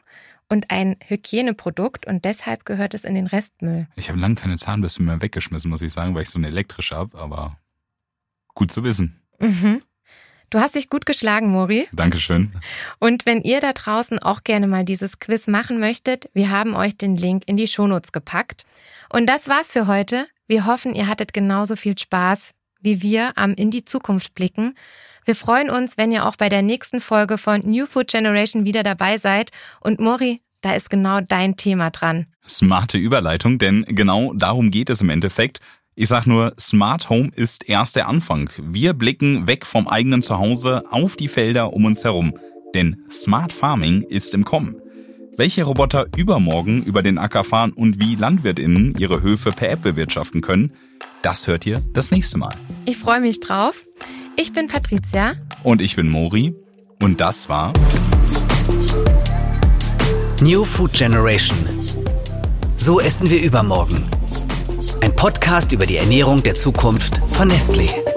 und 0.51 0.71
ein 0.71 0.97
Hygieneprodukt 1.07 2.07
und 2.07 2.25
deshalb 2.27 2.67
gehört 2.67 2.93
es 2.93 3.05
in 3.05 3.15
den 3.15 3.27
Restmüll. 3.27 3.87
Ich 3.97 4.11
habe 4.11 4.19
lange 4.19 4.35
keine 4.35 4.59
Zahnbürste 4.59 5.03
mehr 5.03 5.23
weggeschmissen, 5.23 5.71
muss 5.71 5.81
ich 5.81 5.93
sagen, 5.93 6.15
weil 6.15 6.25
ich 6.25 6.31
so 6.31 6.39
eine 6.39 6.49
elektrische 6.49 6.97
habe, 6.97 7.17
aber 7.17 7.57
gut 8.55 8.71
zu 8.71 8.85
wissen. 8.85 9.23
Mhm. 9.39 9.83
Du 10.51 10.59
hast 10.59 10.75
dich 10.75 10.91
gut 10.91 11.07
geschlagen, 11.07 11.53
Mori. 11.53 11.87
Dankeschön. 11.93 12.53
Und 12.99 13.25
wenn 13.25 13.41
ihr 13.41 13.61
da 13.61 13.73
draußen 13.73 14.19
auch 14.19 14.43
gerne 14.43 14.67
mal 14.67 14.85
dieses 14.85 15.21
Quiz 15.21 15.47
machen 15.47 15.79
möchtet, 15.79 16.29
wir 16.35 16.51
haben 16.51 16.75
euch 16.75 16.97
den 16.97 17.17
Link 17.17 17.45
in 17.47 17.57
die 17.57 17.69
Shownotes 17.69 18.11
gepackt. 18.11 18.65
Und 19.13 19.27
das 19.29 19.49
war's 19.49 19.71
für 19.71 19.87
heute. 19.87 20.27
Wir 20.49 20.67
hoffen, 20.67 20.97
ihr 20.97 21.07
hattet 21.07 21.33
genauso 21.33 21.77
viel 21.77 21.97
Spaß 21.97 22.55
wie 22.81 23.03
wir 23.03 23.33
am 23.37 23.55
In 23.55 23.71
die 23.71 23.85
Zukunft 23.85 24.35
blicken. 24.35 24.75
Wir 25.25 25.35
freuen 25.35 25.71
uns, 25.71 25.99
wenn 25.99 26.12
ihr 26.12 26.27
auch 26.27 26.37
bei 26.37 26.49
der 26.49 26.62
nächsten 26.62 27.01
Folge 27.01 27.38
von 27.38 27.61
New 27.64 27.87
Food 27.87 28.09
Generation 28.09 28.64
wieder 28.64 28.83
dabei 28.83 29.19
seid. 29.19 29.51
Und 29.81 30.01
Mori, 30.01 30.40
da 30.62 30.75
ist 30.75 30.90
genau 30.90 31.21
dein 31.21 31.57
Thema 31.57 31.90
dran. 31.90 32.27
Smarte 32.47 32.99
Überleitung, 32.99 33.59
denn 33.59 33.85
genau 33.87 34.33
darum 34.35 34.71
geht 34.71 34.90
es 34.90 35.01
im 35.01 35.11
Endeffekt. 35.11 35.61
Ich 35.95 36.09
sag 36.09 36.27
nur, 36.27 36.55
Smart 36.59 37.11
Home 37.11 37.31
ist 37.35 37.69
erst 37.69 37.97
der 37.97 38.09
Anfang. 38.09 38.51
Wir 38.59 38.95
blicken 38.95 39.47
weg 39.47 39.66
vom 39.66 39.87
eigenen 39.87 40.23
Zuhause 40.23 40.85
auf 40.90 41.16
die 41.16 41.29
Felder 41.29 41.73
um 41.73 41.85
uns 41.85 42.05
herum. 42.05 42.38
Denn 42.75 43.05
Smart 43.11 43.53
Farming 43.53 44.03
ist 44.03 44.35
im 44.35 44.45
Kommen. 44.45 44.77
Welche 45.37 45.64
Roboter 45.64 46.07
übermorgen 46.16 46.83
über 46.83 47.03
den 47.03 47.19
Acker 47.19 47.45
fahren 47.45 47.73
und 47.73 48.01
wie 48.01 48.14
LandwirtInnen 48.14 48.95
ihre 48.99 49.23
Höfe 49.23 49.51
per 49.51 49.71
App 49.71 49.83
bewirtschaften 49.83 50.40
können, 50.40 50.73
das 51.23 51.47
hört 51.47 51.67
ihr 51.67 51.83
das 51.93 52.11
nächste 52.11 52.39
Mal. 52.39 52.55
Ich 52.85 52.97
freue 52.97 53.21
mich 53.21 53.41
drauf. 53.41 53.87
Ich 54.37 54.53
bin 54.53 54.69
Patricia. 54.69 55.35
Und 55.63 55.83
ich 55.83 55.97
bin 55.97 56.09
Mori. 56.09 56.55
Und 57.03 57.21
das 57.21 57.49
war 57.49 57.73
New 60.41 60.65
Food 60.65 60.93
Generation. 60.93 61.59
So 62.77 63.01
essen 63.01 63.29
wir 63.29 63.43
übermorgen. 63.43 64.05
Ein 65.03 65.15
Podcast 65.15 65.73
über 65.73 65.87
die 65.87 65.97
Ernährung 65.97 66.43
der 66.43 66.55
Zukunft 66.55 67.21
von 67.33 67.51
Nestlé. 67.51 68.10